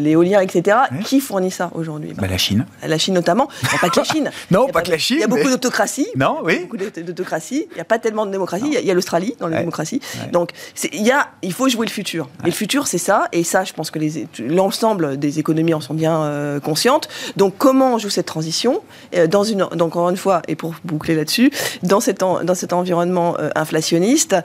[0.00, 0.76] l'éolien, etc.
[1.04, 2.12] Qui fournit ça aujourd'hui?
[2.16, 2.66] Bah, La Chine.
[2.86, 3.48] La Chine notamment.
[3.80, 4.30] pas que la Chine.
[4.50, 5.16] non, pas, que la Chine.
[5.18, 6.06] Il y a beaucoup d'autocratie.
[6.16, 6.60] Non, oui.
[6.60, 7.66] Beaucoup d'autocratie.
[7.70, 8.66] Il n'y a pas tellement de démocratie.
[8.66, 10.00] Il y a, l'Australie dans la démocratie.
[10.32, 10.50] Donc,
[10.92, 12.28] il, y a, il faut jouer le futur.
[12.42, 13.28] Et le futur, c'est ça.
[13.32, 13.98] Et ça, je pense que
[14.42, 17.08] l'ensemble des économies en sont bien euh, conscientes.
[17.36, 18.82] Donc, comment on joue cette transition?
[19.14, 21.50] Euh, dans une, Donc, encore une fois, et pour boucler là-dessus,
[21.82, 24.36] dans, cet dans cet environnement euh, inflationniste,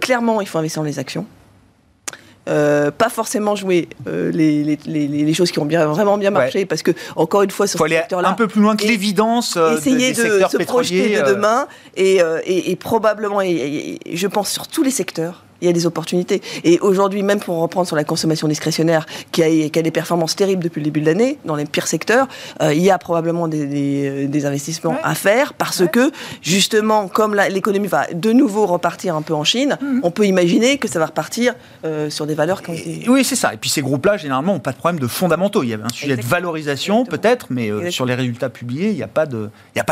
[0.00, 1.26] clairement, il faut investir dans les actions.
[2.48, 6.82] Euh, pas forcément jouer euh, les, les, choses qui ont bien, vraiment bien marché, parce
[6.82, 8.28] que, encore une fois, sur ce secteur-là.
[8.30, 9.56] Un peu plus loin que l'évidence.
[9.56, 14.82] Euh, essayer de se projeter de demain, et, et, probablement, et, je pense sur tous
[14.82, 16.40] les secteurs, il y a des opportunités.
[16.64, 20.36] Et aujourd'hui, même pour reprendre sur la consommation discrétionnaire, qui a, qui a des performances
[20.36, 22.28] terribles depuis le début de l'année, dans les pires secteurs,
[22.62, 27.88] euh, il y a probablement des, des, investissements à faire parce que, justement, comme l'économie
[27.88, 30.00] va de nouveau repartir un peu en Chine, mmh.
[30.02, 31.54] on peut imaginer que ça va repartir
[31.84, 33.04] euh, sur des valeurs qui ont été...
[33.08, 33.52] Oui, c'est ça.
[33.54, 35.62] Et puis ces groupes-là, généralement, n'ont pas de problème de fondamentaux.
[35.64, 38.96] Il y avait un sujet de valorisation, peut-être, mais euh, sur les résultats publiés, il
[38.96, 39.26] n'y a pas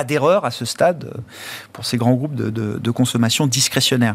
[0.05, 1.11] d'erreur à ce stade
[1.73, 4.15] pour ces grands groupes de, de consommation discrétionnaire.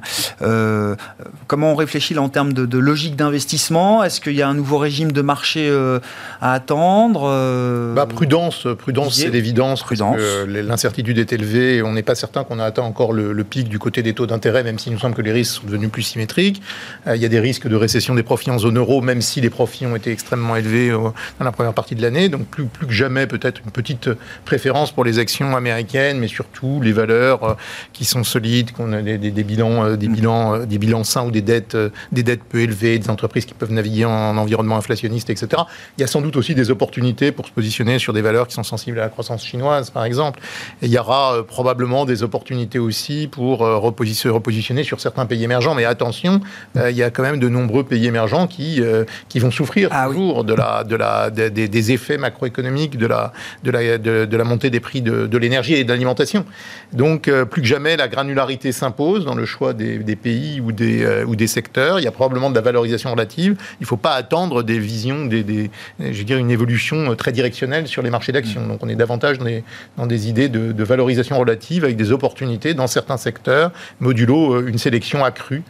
[1.42, 4.04] Euh, comment on réfléchit là en termes de, logique d'investissement?
[4.04, 6.00] Est-ce qu'il y a un nouveau régime de marché euh,
[6.42, 9.84] à attendre euh, bah, Prudence, prudence c'est l'évidence.
[9.84, 10.20] Prudence.
[10.48, 13.80] L'incertitude est élevée et on n'est pas certain qu'on a atteint encore le, pic du
[13.80, 16.62] côté des taux d'intérêt, même s'il nous semble que les risques sont devenus plus symétriques.
[17.08, 19.50] il y a des risques de récession des profits en zone euro, même si les
[19.50, 21.14] profits ont été extrêmement élevés dans
[21.46, 22.30] la première partie de l'année.
[22.30, 24.10] Donc plus, plus que jamais, peut-être une petite
[24.46, 27.58] préférence pour les actions américaines, mais surtout les valeurs
[27.94, 31.34] qui sont solides, qu'on a des, des, bilans, des bilans euh, des bilans sains ou
[31.34, 35.30] des dettes, euh, des dettes peu élevées, des entreprises qui peuvent naviguer en, environnement inflationniste,
[35.30, 35.64] etc.
[35.98, 38.54] Il y a sans doute aussi des opportunités pour se positionner sur des valeurs qui
[38.54, 40.40] sont sensibles à la croissance chinoise, par exemple.
[40.82, 45.44] Et il y aura euh, probablement des opportunités aussi pour se repositionner sur certains pays
[45.44, 45.74] émergents.
[45.74, 46.42] Mais attention,
[46.76, 48.82] il y a quand même de nombreux pays émergents qui,
[49.30, 53.32] qui vont souffrir ah toujours de la, de la, des, effets macroéconomiques de la,
[53.64, 56.46] de la, de, la montée des prix de, de l'énergie et de l'alimentation.
[56.94, 61.21] Donc, plus que jamais, la granularité s'impose dans le choix des, des pays ou des,
[61.22, 62.00] euh, ou des secteurs.
[62.00, 63.56] Il y a probablement de la valorisation relative.
[63.80, 65.70] Il ne faut pas attendre des visions, des,
[66.00, 68.68] je veux une évolution euh, très directionnelle sur les marchés d'actions.
[68.68, 69.64] Donc on est davantage dans des,
[69.98, 74.68] dans des idées de, de, valorisation relative avec des opportunités dans certains secteurs, modulo euh,
[74.68, 75.64] une sélection accrue.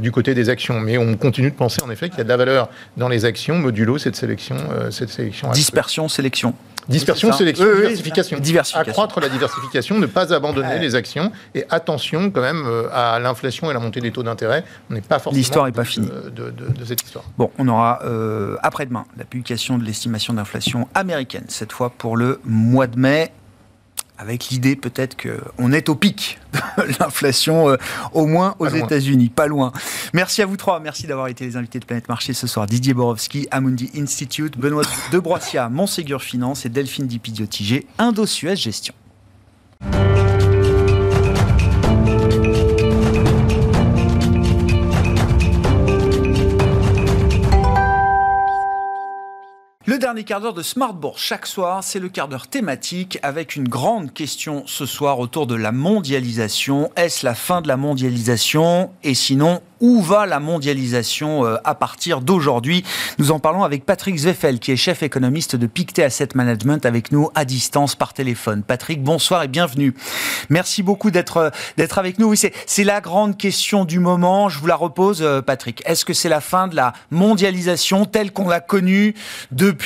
[0.00, 0.80] du côté des actions.
[0.80, 3.24] Mais on continue de penser en effet qu'il y a de la valeur dans les
[3.24, 4.56] actions, modulo cette sélection.
[4.90, 6.54] cette sélection Dispersion, sélection.
[6.90, 8.38] Dispersion, sélection, diversification.
[8.38, 8.90] diversification.
[8.90, 13.70] Accroître la diversification, ne pas abandonner les actions et attention quand même euh, à l'inflation
[13.70, 14.64] et la montée des taux d'intérêt.
[14.90, 15.38] On n'est pas forcément.
[15.38, 16.08] L'histoire n'est pas finie.
[16.08, 17.24] De, de, cette histoire.
[17.38, 22.40] Bon, on aura euh, après-demain la publication de l'estimation d'inflation américaine, cette fois pour le
[22.44, 23.32] mois de mai
[24.20, 26.60] avec l'idée peut-être qu'on est au pic de
[27.00, 27.76] l'inflation, euh,
[28.12, 29.72] au moins aux États-Unis, pas loin.
[30.12, 32.66] Merci à vous trois, merci d'avoir été les invités de Planète Marché ce soir.
[32.66, 38.94] Didier Borowski, Amundi Institute, Benoît de Broissia, Montségur Finance et Delphine Dipidiotigé, Indo-Suez Gestion.
[49.90, 53.56] Le dernier quart d'heure de Smart Bourse chaque soir, c'est le quart d'heure thématique avec
[53.56, 56.92] une grande question ce soir autour de la mondialisation.
[56.94, 58.92] Est-ce la fin de la mondialisation?
[59.02, 62.84] Et sinon, où va la mondialisation euh, à partir d'aujourd'hui?
[63.18, 67.10] Nous en parlons avec Patrick Zweffel, qui est chef économiste de Pictet Asset Management, avec
[67.10, 68.62] nous à distance par téléphone.
[68.62, 69.94] Patrick, bonsoir et bienvenue.
[70.50, 72.28] Merci beaucoup d'être euh, d'être avec nous.
[72.28, 74.48] Oui, c'est la grande question du moment.
[74.48, 75.82] Je vous la repose, euh, Patrick.
[75.86, 79.14] Est-ce que c'est la fin de la mondialisation telle qu'on l'a connue
[79.50, 79.79] depuis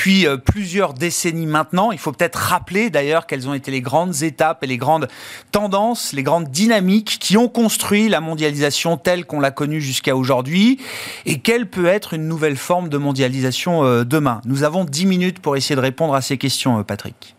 [0.44, 4.66] plusieurs décennies maintenant Il faut peut-être rappeler d'ailleurs quelles ont été les grandes étapes et
[4.66, 5.08] les grandes
[5.52, 10.78] tendances, les grandes dynamiques qui ont construit la mondialisation telle qu'on l'a connue jusqu'à aujourd'hui
[11.26, 15.38] et quelle peut être une nouvelle forme de mondialisation euh, demain Nous avons 10 minutes
[15.40, 17.34] pour essayer de répondre à ces questions, euh, Patrick.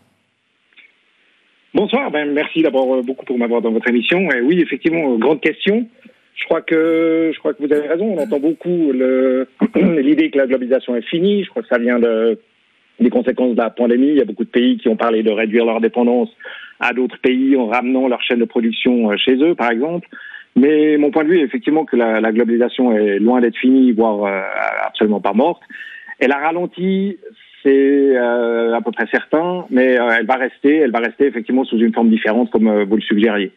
[1.73, 4.27] Bonsoir, ben, merci d'abord euh, beaucoup pour m'avoir dans votre émission.
[4.43, 5.87] Oui, effectivement, grande question.
[6.35, 8.15] Je crois que je crois que vous avez raison.
[8.17, 8.91] On entend beaucoup
[9.75, 11.43] l'idée que la globalisation est finie.
[11.43, 12.39] Je crois que ça vient de,
[12.99, 14.09] des conséquences de la pandémie.
[14.09, 16.29] Il y a beaucoup de pays qui ont parlé de réduire leur dépendance
[16.79, 20.07] à d'autres pays en ramenant leur chaîne de production chez eux, par exemple.
[20.55, 23.91] Mais mon point de vue est effectivement que la, la globalisation est loin d'être finie,
[23.91, 24.41] voire euh,
[24.85, 25.61] absolument pas morte.
[26.19, 27.17] Elle a ralenti,
[27.61, 31.65] c'est euh, à peu près certain, mais euh, elle va rester, elle va rester effectivement
[31.65, 33.51] sous une forme différente, comme vous le suggériez.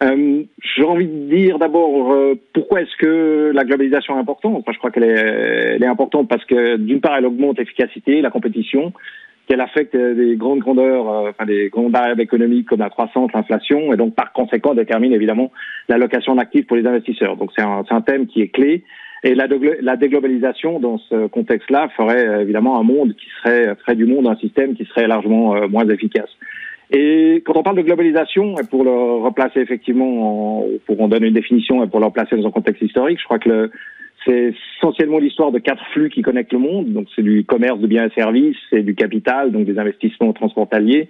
[0.00, 2.14] J'ai envie de dire d'abord
[2.52, 4.64] pourquoi est-ce que la globalisation est importante?
[4.70, 8.30] je crois qu'elle est, elle est importante parce que d'une part, elle augmente l'efficacité, la
[8.30, 8.92] compétition,
[9.46, 13.92] qu'elle affecte des grandes grandeurs, euh, enfin des grandes variables économiques comme la croissance, l'inflation,
[13.92, 15.52] et donc par conséquent détermine évidemment
[15.88, 17.36] l'allocation d'actifs pour les investisseurs.
[17.36, 18.82] Donc c'est un, un, thème qui est clé.
[19.22, 19.46] Et la,
[19.80, 24.26] la déglobalisation, dans ce contexte-là, ferait euh, évidemment un monde qui serait, ferait du monde
[24.26, 26.30] un système qui serait largement euh, moins efficace.
[26.90, 28.90] Et quand on parle de globalisation, et pour le
[29.24, 32.82] replacer effectivement, en, pour en donner une définition et pour le replacer dans un contexte
[32.82, 33.70] historique, je crois que
[34.24, 36.92] c'est essentiellement l'histoire de quatre flux qui connectent le monde.
[36.92, 41.08] Donc, c'est du commerce de biens et services, c'est du capital, donc des investissements transfrontaliers.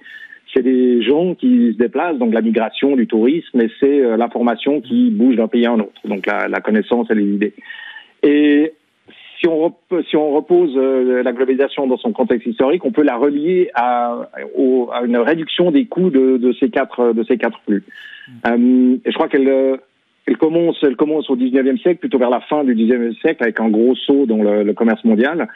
[0.54, 4.80] C'est des gens qui se déplacent, donc la migration, du tourisme, et c'est euh, l'information
[4.80, 6.00] qui bouge d'un pays à un autre.
[6.04, 7.54] Donc, la, la connaissance et les idées.
[8.22, 8.72] Et
[9.40, 9.74] si on,
[10.08, 14.28] si on repose euh, la globalisation dans son contexte historique, on peut la relier à,
[14.34, 17.84] à une réduction des coûts de, de, ces quatre de ces quatre flux.
[18.28, 18.32] Mmh.
[18.46, 19.78] Euh, et je crois qu'elle
[20.26, 23.60] elle commence, elle commence au 19e siècle, plutôt vers la fin du 19e siècle, avec
[23.60, 25.48] un gros saut dans le, le commerce mondial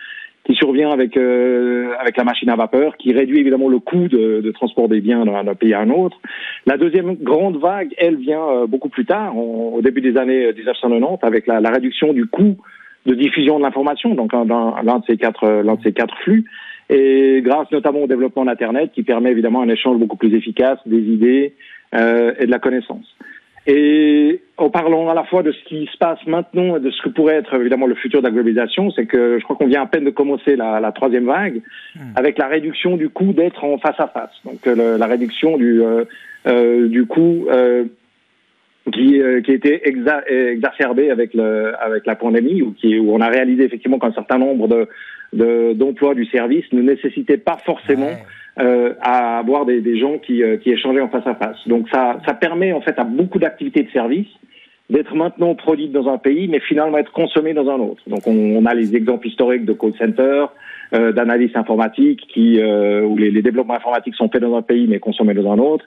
[0.44, 4.40] qui survient avec euh, avec la machine à vapeur, qui réduit évidemment le coût de,
[4.40, 6.18] de transport des biens d'un pays à un autre.
[6.66, 11.18] La deuxième grande vague, elle vient euh, beaucoup plus tard, au début des années 1990,
[11.22, 12.56] avec la, la réduction du coût
[13.06, 16.44] de diffusion de l'information, donc l'un de ces quatre l'un de ces quatre flux,
[16.88, 20.98] et grâce notamment au développement d'Internet, qui permet évidemment un échange beaucoup plus efficace des
[21.00, 21.54] idées
[21.94, 23.16] euh, et de la connaissance.
[23.66, 27.02] Et en parlant à la fois de ce qui se passe maintenant et de ce
[27.02, 29.82] que pourrait être évidemment le futur de la globalisation, c'est que je crois qu'on vient
[29.82, 31.60] à peine de commencer la, la troisième vague
[31.94, 32.00] hmm.
[32.16, 34.32] avec la réduction du coût d'être en face à face.
[34.44, 36.04] Donc le, la réduction du, euh,
[36.46, 37.84] euh, du coût euh,
[38.92, 43.12] qui, euh, qui a été exa exacerbé avec, le, avec la pandémie, où, qui, où
[43.12, 44.68] on a réalisé effectivement qu'un certain nombre
[45.32, 48.24] de, d'emplois du service ne nécessitaient pas forcément ouais
[48.58, 51.56] euh, à avoir des, des gens qui, euh, qui échangeaient en face à face.
[51.66, 54.26] Donc ça, ça permet en fait à beaucoup d'activités de service
[54.90, 58.02] d'être maintenant produites dans un pays, mais finalement être consommées dans un autre.
[58.08, 60.46] Donc on, on a les exemples historiques de call center,
[60.94, 64.86] euh, d'analyse informatique, qui, euh, où les, les, développements informatiques sont faits dans un pays
[64.88, 65.84] mais consommés dans un autre.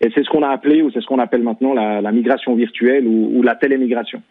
[0.00, 2.54] Et c'est ce qu'on a appelé, ou c'est ce qu'on appelle maintenant la, la migration
[2.54, 4.22] virtuelle ou, ou, la télémigration.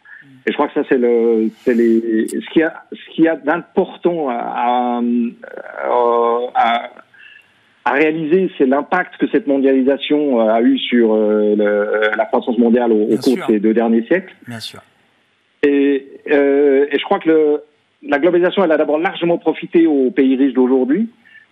[0.47, 3.35] Et je crois que ça c'est le, c'est les, ce qui a, ce qui a
[3.35, 5.01] d'important à, à,
[6.55, 6.89] à
[7.85, 12.57] à réaliser, c'est l'impact que cette mondialisation euh, a eu sur euh, le, la croissance
[12.57, 14.33] mondiale au, au cours de ces deux derniers siècles.
[14.47, 14.81] Bien sûr.
[15.61, 17.63] Et, euh, et je crois que le,
[18.07, 21.09] la globalisation, elle a d'abord largement profité aux pays riches d'aujourd'hui.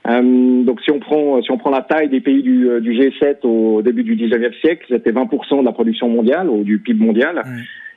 [0.07, 3.37] Euh, donc si on prend si on prend la taille des pays du, du G7
[3.43, 7.41] au début du 19e siècle, c'était 20% de la production mondiale ou du PIB mondial.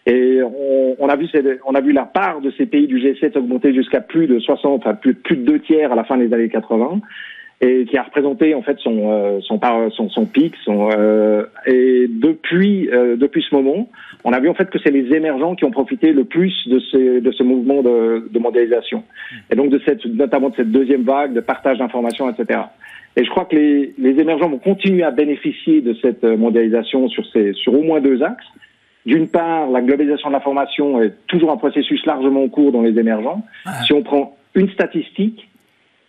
[0.07, 1.27] Et on, on, a vu
[1.67, 4.83] on a vu la part de ces pays du G7 augmenter jusqu'à plus de 60,
[4.83, 7.01] enfin plus, plus de deux tiers à la fin des années 80
[7.61, 9.59] et qui a représenté en fait son euh, son,
[9.91, 10.55] son, son pic.
[10.65, 13.89] Son, euh, et depuis euh, depuis ce moment,
[14.25, 16.79] on a vu en fait que c'est les émergents qui ont profité le plus de
[16.81, 19.05] ce de ce mouvement de, de mondialisation
[19.51, 22.61] et donc de cette notamment de cette deuxième vague de partage d'informations, etc.
[23.19, 27.25] Et je crois que les, les émergents vont continuer à bénéficier de cette mondialisation sur
[27.33, 28.45] ces sur au moins deux axes.
[29.07, 32.99] D'une part, la globalisation de l'information est toujours un processus largement en cours dans les
[32.99, 33.45] émergents.
[33.87, 35.49] Si on prend une statistique,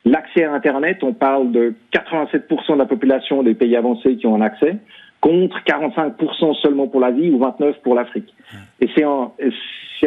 [0.08, 4.36] L'accès à Internet, on parle de 87% de la population des pays avancés qui ont
[4.36, 4.78] un accès,
[5.20, 8.34] contre 45% seulement pour l'Asie ou 29% pour l'Afrique.
[8.80, 9.32] Et c'est un,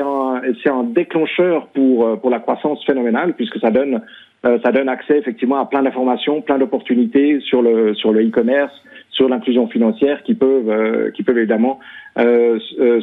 [0.01, 0.40] un,
[0.72, 4.01] un déclencheur pour, euh, pour la croissance phénoménale, puisque ça donne,
[4.46, 8.72] euh, ça donne accès effectivement à plein d'informations, plein d'opportunités sur le, sur le e-commerce,
[9.11, 11.78] sur l'inclusion financière qui peuvent, euh, qui peuvent évidemment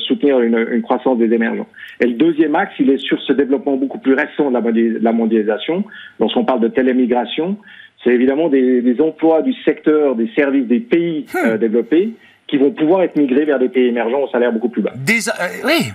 [0.07, 1.67] soutenir une, une, croissance des émergents.
[1.99, 5.83] Et le deuxième axe, il est sur ce développement beaucoup plus récent de la, mondialisation.
[6.19, 7.57] Lorsqu'on parle de télémigration,
[8.03, 11.47] c'est évidemment des, des, emplois du secteur des services des pays hmm.
[11.47, 12.13] euh, développés
[12.47, 14.93] qui vont pouvoir être migrés vers des pays émergents au salaire beaucoup plus bas.
[14.95, 15.31] Des, euh,
[15.65, 15.91] oui,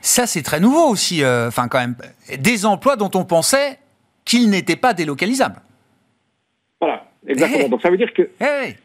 [0.00, 1.22] ça c'est très nouveau aussi.
[1.24, 1.96] Enfin, quand même,
[2.38, 3.78] des emplois dont on pensait
[4.24, 5.60] qu'ils n'étaient pas délocalisables.
[6.80, 7.64] Voilà, exactement.
[7.64, 7.70] Hey.
[7.70, 8.76] Donc ça veut dire que hey.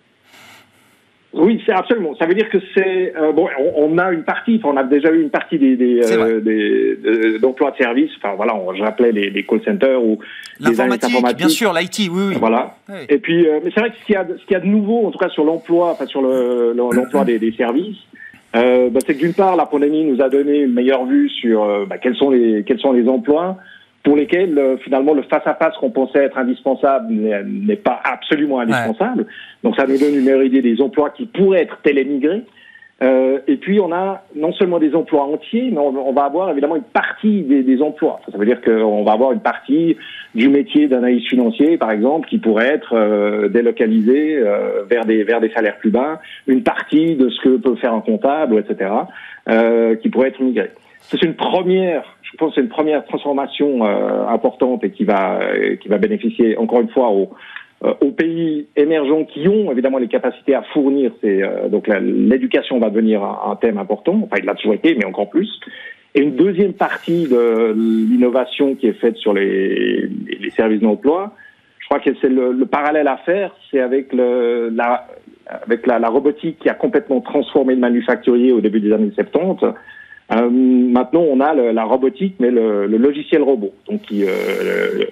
[1.38, 2.16] Oui, c'est absolument.
[2.16, 3.48] Ça veut dire que c'est euh, bon.
[3.60, 4.60] On, on, a une partie.
[4.64, 8.12] On a déjà eu une partie des, des, euh, des d'emplois de service.
[8.18, 10.20] Enfin voilà, j'appelais les, les, call centers ou
[10.60, 11.38] les informatiques.
[11.38, 12.36] Bien sûr, l'IT, oui, oui.
[12.40, 12.76] Voilà.
[12.90, 12.96] Oui.
[13.10, 14.60] Et puis, euh, mais c'est vrai que ce qu'il y a, ce qu'il y a
[14.60, 17.98] de nouveau, en tout cas sur l'emploi, enfin sur le, l'emploi des, des, services,
[18.56, 21.64] euh, bah, c'est que d'une part, la pandémie nous a donné une meilleure vue sur
[21.64, 23.58] euh, bah, quels sont les quels sont les emplois
[24.08, 29.24] pour lesquels euh, finalement le face-à-face qu'on pensait être indispensable n'est pas absolument indispensable.
[29.24, 29.28] Ouais.
[29.66, 32.44] Donc ça nous donne une meilleure idée des emplois qui pourraient être télémigrés.
[33.04, 36.50] Euh, et puis on a non seulement des emplois entiers, mais on, on va avoir
[36.52, 38.22] évidemment une partie des, des emplois.
[38.32, 39.98] Ça veut dire qu'on va avoir une partie
[40.34, 45.42] du métier d'analyse financier, par exemple, qui pourrait être euh, délocalisée euh, vers des vers
[45.42, 48.90] des salaires plus bas, une partie de ce que peut faire un comptable, etc.,
[49.50, 50.72] euh, qui pourrait être migrée.
[51.10, 55.40] C'est une première je pense que c'est une première transformation euh, importante et qui va
[55.42, 57.30] euh, qui va bénéficier encore une fois aux,
[57.84, 62.90] euh, aux pays émergents qui ont évidemment les capacités à fournir ces donc l'éducation va
[62.90, 64.20] devenir un, un, thème important.
[64.24, 65.50] Enfin il l'a toujours été mais encore plus.
[66.16, 71.34] Et une deuxième partie de l'innovation qui est faite sur les, les services d'emploi
[71.80, 75.08] je crois que c'est le, le, parallèle à faire c'est avec le la
[75.50, 79.74] avec la, la robotique qui a complètement transformé le manufacturier au début des années 70
[80.32, 85.08] euh, maintenant, on a la robotique, mais le, le, logiciel robot, donc qui, euh, le,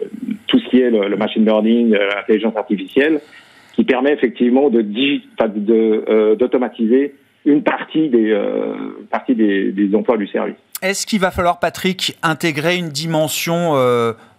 [0.48, 3.22] tout ce qui est le, machine learning, l'intelligence euh, artificielle,
[3.74, 4.82] qui permet effectivement de
[6.36, 7.14] d'automatiser
[7.46, 8.38] de, une partie des
[9.10, 10.56] partie des, des, emplois du service.
[10.82, 13.74] Est-ce qu'il va falloir, Patrick, intégrer une dimension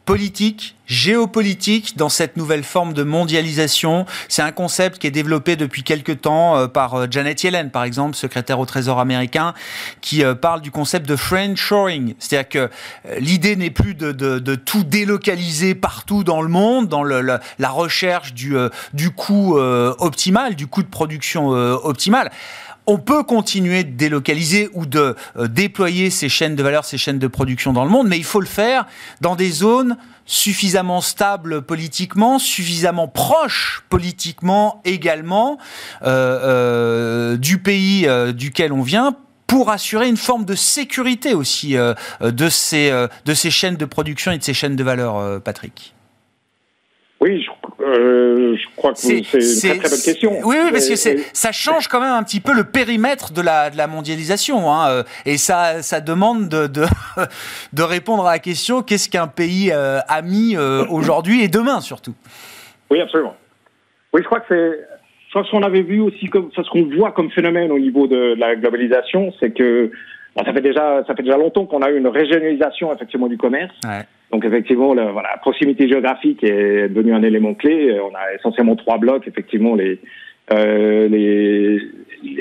[0.07, 4.07] politique, géopolitique dans cette nouvelle forme de mondialisation.
[4.29, 7.83] C'est un concept qui est développé depuis quelques temps euh, par euh, Janet Yellen, par
[7.83, 9.53] exemple, secrétaire au Trésor américain,
[10.01, 12.15] qui euh, parle du concept de friendshoring.
[12.21, 12.71] C'est-à-dire que
[13.19, 17.21] l'idée n'est plus de, de, de, tout délocaliser partout dans le monde, dans le,
[17.59, 18.55] la recherche du,
[18.95, 22.31] du coût optimal, du coût de production optimal
[22.87, 27.19] on peut continuer de délocaliser ou de euh, déployer ces chaînes de valeur, ces chaînes
[27.19, 28.87] de production dans le monde, mais il faut le faire
[29.21, 35.59] dans des zones suffisamment stables politiquement, suffisamment proches politiquement également
[36.03, 39.17] euh, euh, du pays duquel on vient
[39.47, 41.77] pour assurer une forme de sécurité aussi
[42.21, 45.95] de, ces, de ces chaînes de production et de ces chaînes de valeur, Patrick.
[47.21, 47.51] Oui, je,
[48.57, 49.39] je, crois que c'est une très
[49.79, 50.33] très bonne question.
[50.45, 50.97] Oui, oui parce que
[51.33, 54.71] ça change quand même un petit peu le périmètre de la, de la mondialisation.
[54.71, 56.85] Hein, euh, et ça, ça demande de, de,
[57.73, 61.81] de répondre à la question qu'est-ce qu'un pays euh, a mis euh, aujourd'hui et demain
[61.81, 62.15] surtout?
[62.91, 63.37] Oui, absolument.
[64.13, 64.87] Oui, je crois que c'est.
[65.33, 68.57] Ce qu'on avait vu aussi, comme, ce qu'on voit comme phénomène au niveau de la
[68.57, 69.91] globalisation, c'est que
[70.35, 73.75] ça fait déjà ça fait déjà longtemps qu'on a eu une régionalisation effectivement du commerce.
[73.85, 74.07] Ouais.
[74.33, 77.99] Donc effectivement, la, voilà, la proximité géographique est devenue un élément clé.
[78.01, 80.01] On a essentiellement trois blocs, effectivement les
[80.53, 81.81] euh, les,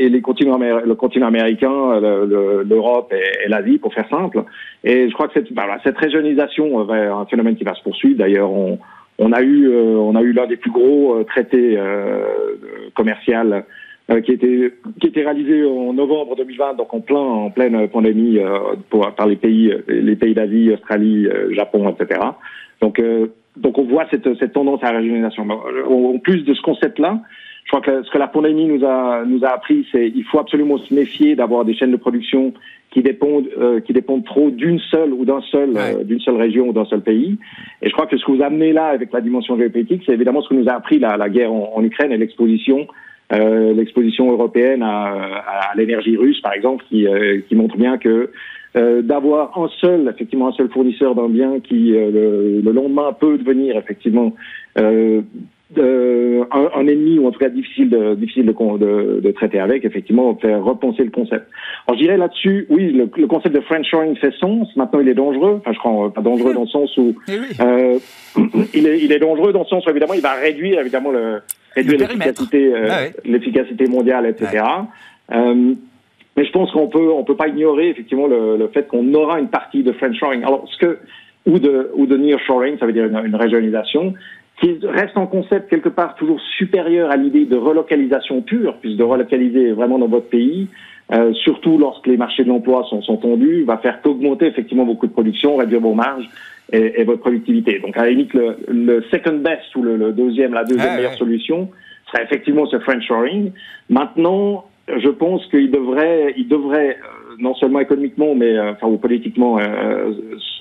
[0.09, 4.43] les continents, le continent américain, l'Europe et, l'Asie, pour faire simple.
[4.83, 8.19] Et je crois que cette, voilà, cette régionalisation va un phénomène qui va se poursuivre.
[8.19, 8.79] D'ailleurs, on,
[9.17, 12.25] on a eu euh, on a eu l'un des plus gros euh, traités euh,
[12.93, 13.61] commerciaux euh,
[14.07, 18.75] qui était qui était réalisé en novembre 2020, donc en plein en pleine pandémie euh,
[18.89, 22.21] pour, par les pays les pays d'Asie, Australie, euh, Japon, etc.
[22.81, 23.01] Donc
[23.57, 25.47] donc on voit cette cette tendance à la régionalisation.
[25.49, 27.19] En plus de ce concept-là,
[27.63, 30.39] je crois que ce que la pandémie nous a nous a appris, c'est il faut
[30.39, 32.53] absolument se méfier d'avoir des chaînes de production
[32.91, 35.73] qui dépendent euh, qui dépendent trop d'une seule ou d'un seul
[36.05, 37.39] d'une seule région ou d'un seul pays.
[37.81, 40.43] Et je crois que ce que vous amenez là avec la dimension géopolitique, c'est évidemment
[40.43, 42.87] ce que nous a appris la, la guerre en, en Ukraine et l'exposition
[43.33, 48.29] euh, l'exposition européenne à, à l'énergie russe, par exemple, qui, euh, qui montre bien que
[48.77, 53.37] euh, d'avoir un seul, effectivement, un seul fournisseur d'un bien qui, le, le, lendemain, peut
[53.37, 54.33] devenir, effectivement,
[54.75, 55.21] un,
[56.51, 60.35] un, ennemi ou en tout cas difficile de, difficile de, de, de, traiter avec, effectivement,
[60.35, 61.47] faire repenser le concept.
[61.87, 64.67] Alors je dirais là-dessus, oui, le, le, concept de friendshoring fait sens.
[64.75, 65.61] Maintenant, il est dangereux.
[65.61, 67.97] Enfin, je crois pas dangereux dans le sens où eh euh,
[68.75, 71.39] il, est, il est dangereux dans le sens où évidemment, il va réduire évidemment le,
[71.75, 74.63] réduire l'efficacité, euh, ah l'efficacité mondiale, etc.
[75.31, 75.73] Euh,
[76.37, 79.39] mais je pense qu'on peut, on peut pas ignorer effectivement le, le fait qu'on aura
[79.39, 80.43] une partie de friendshoring.
[80.43, 80.99] Alors, ce que
[81.45, 84.13] ou de ou de nearshoring, ça veut dire une, une régionalisation,
[84.61, 89.03] qui reste en concept quelque part toujours supérieur à l'idée de relocalisation pure, puisque de
[89.03, 90.67] relocaliser vraiment dans votre pays,
[91.11, 94.95] euh, surtout lorsque les marchés de l'emploi sont, sont tendus, va faire qu'augmenter effectivement vos
[94.95, 96.27] coûts de production, réduire vos marges
[96.71, 97.79] et, et votre productivité.
[97.79, 100.95] Donc à la limite, le, le second best ou le, le deuxième, la deuxième ah,
[100.97, 101.69] meilleure solution
[102.07, 103.51] serait effectivement ce friendshoring.
[103.89, 108.97] Maintenant, je pense qu'il devrait, il devrait euh, non seulement économiquement, mais euh, enfin ou
[108.97, 110.11] politiquement euh,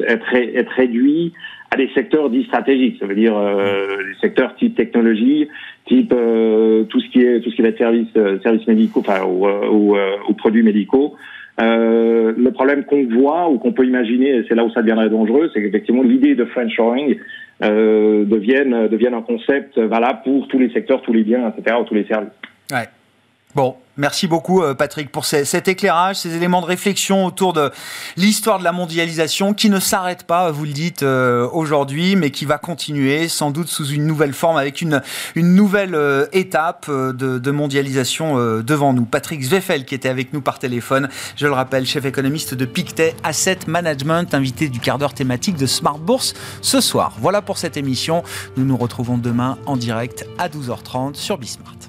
[0.08, 1.32] être, être réduit
[1.70, 2.96] à des secteurs dits stratégiques.
[3.00, 5.48] Ça veut dire euh, des secteurs type technologie,
[5.86, 9.24] type euh, tout ce qui est tout ce qui va être services services médicaux, enfin
[9.24, 9.96] ou, ou,
[10.28, 11.14] ou produits médicaux.
[11.60, 15.08] Euh, le problème qu'on voit ou qu'on peut imaginer, et c'est là où ça deviendrait
[15.08, 17.16] dangereux, c'est qu'effectivement l'idée de friendshoring
[17.62, 21.94] euh, devienne, un concept valable pour tous les secteurs, tous les biens, etc., ou tous
[21.94, 22.32] les services.
[23.54, 27.70] Bon, merci beaucoup euh, Patrick pour cet éclairage, ces éléments de réflexion autour de
[28.16, 32.46] l'histoire de la mondialisation qui ne s'arrête pas, vous le dites euh, aujourd'hui, mais qui
[32.46, 35.02] va continuer sans doute sous une nouvelle forme avec une,
[35.36, 39.04] une nouvelle euh, étape de, de mondialisation devant nous.
[39.04, 43.14] Patrick Zweffel qui était avec nous par téléphone, je le rappelle, chef économiste de Pictet
[43.22, 47.12] Asset Management, invité du quart d'heure thématique de Smart Bourse ce soir.
[47.20, 48.24] Voilà pour cette émission.
[48.56, 51.83] Nous nous retrouvons demain en direct à 12h30 sur Bismart.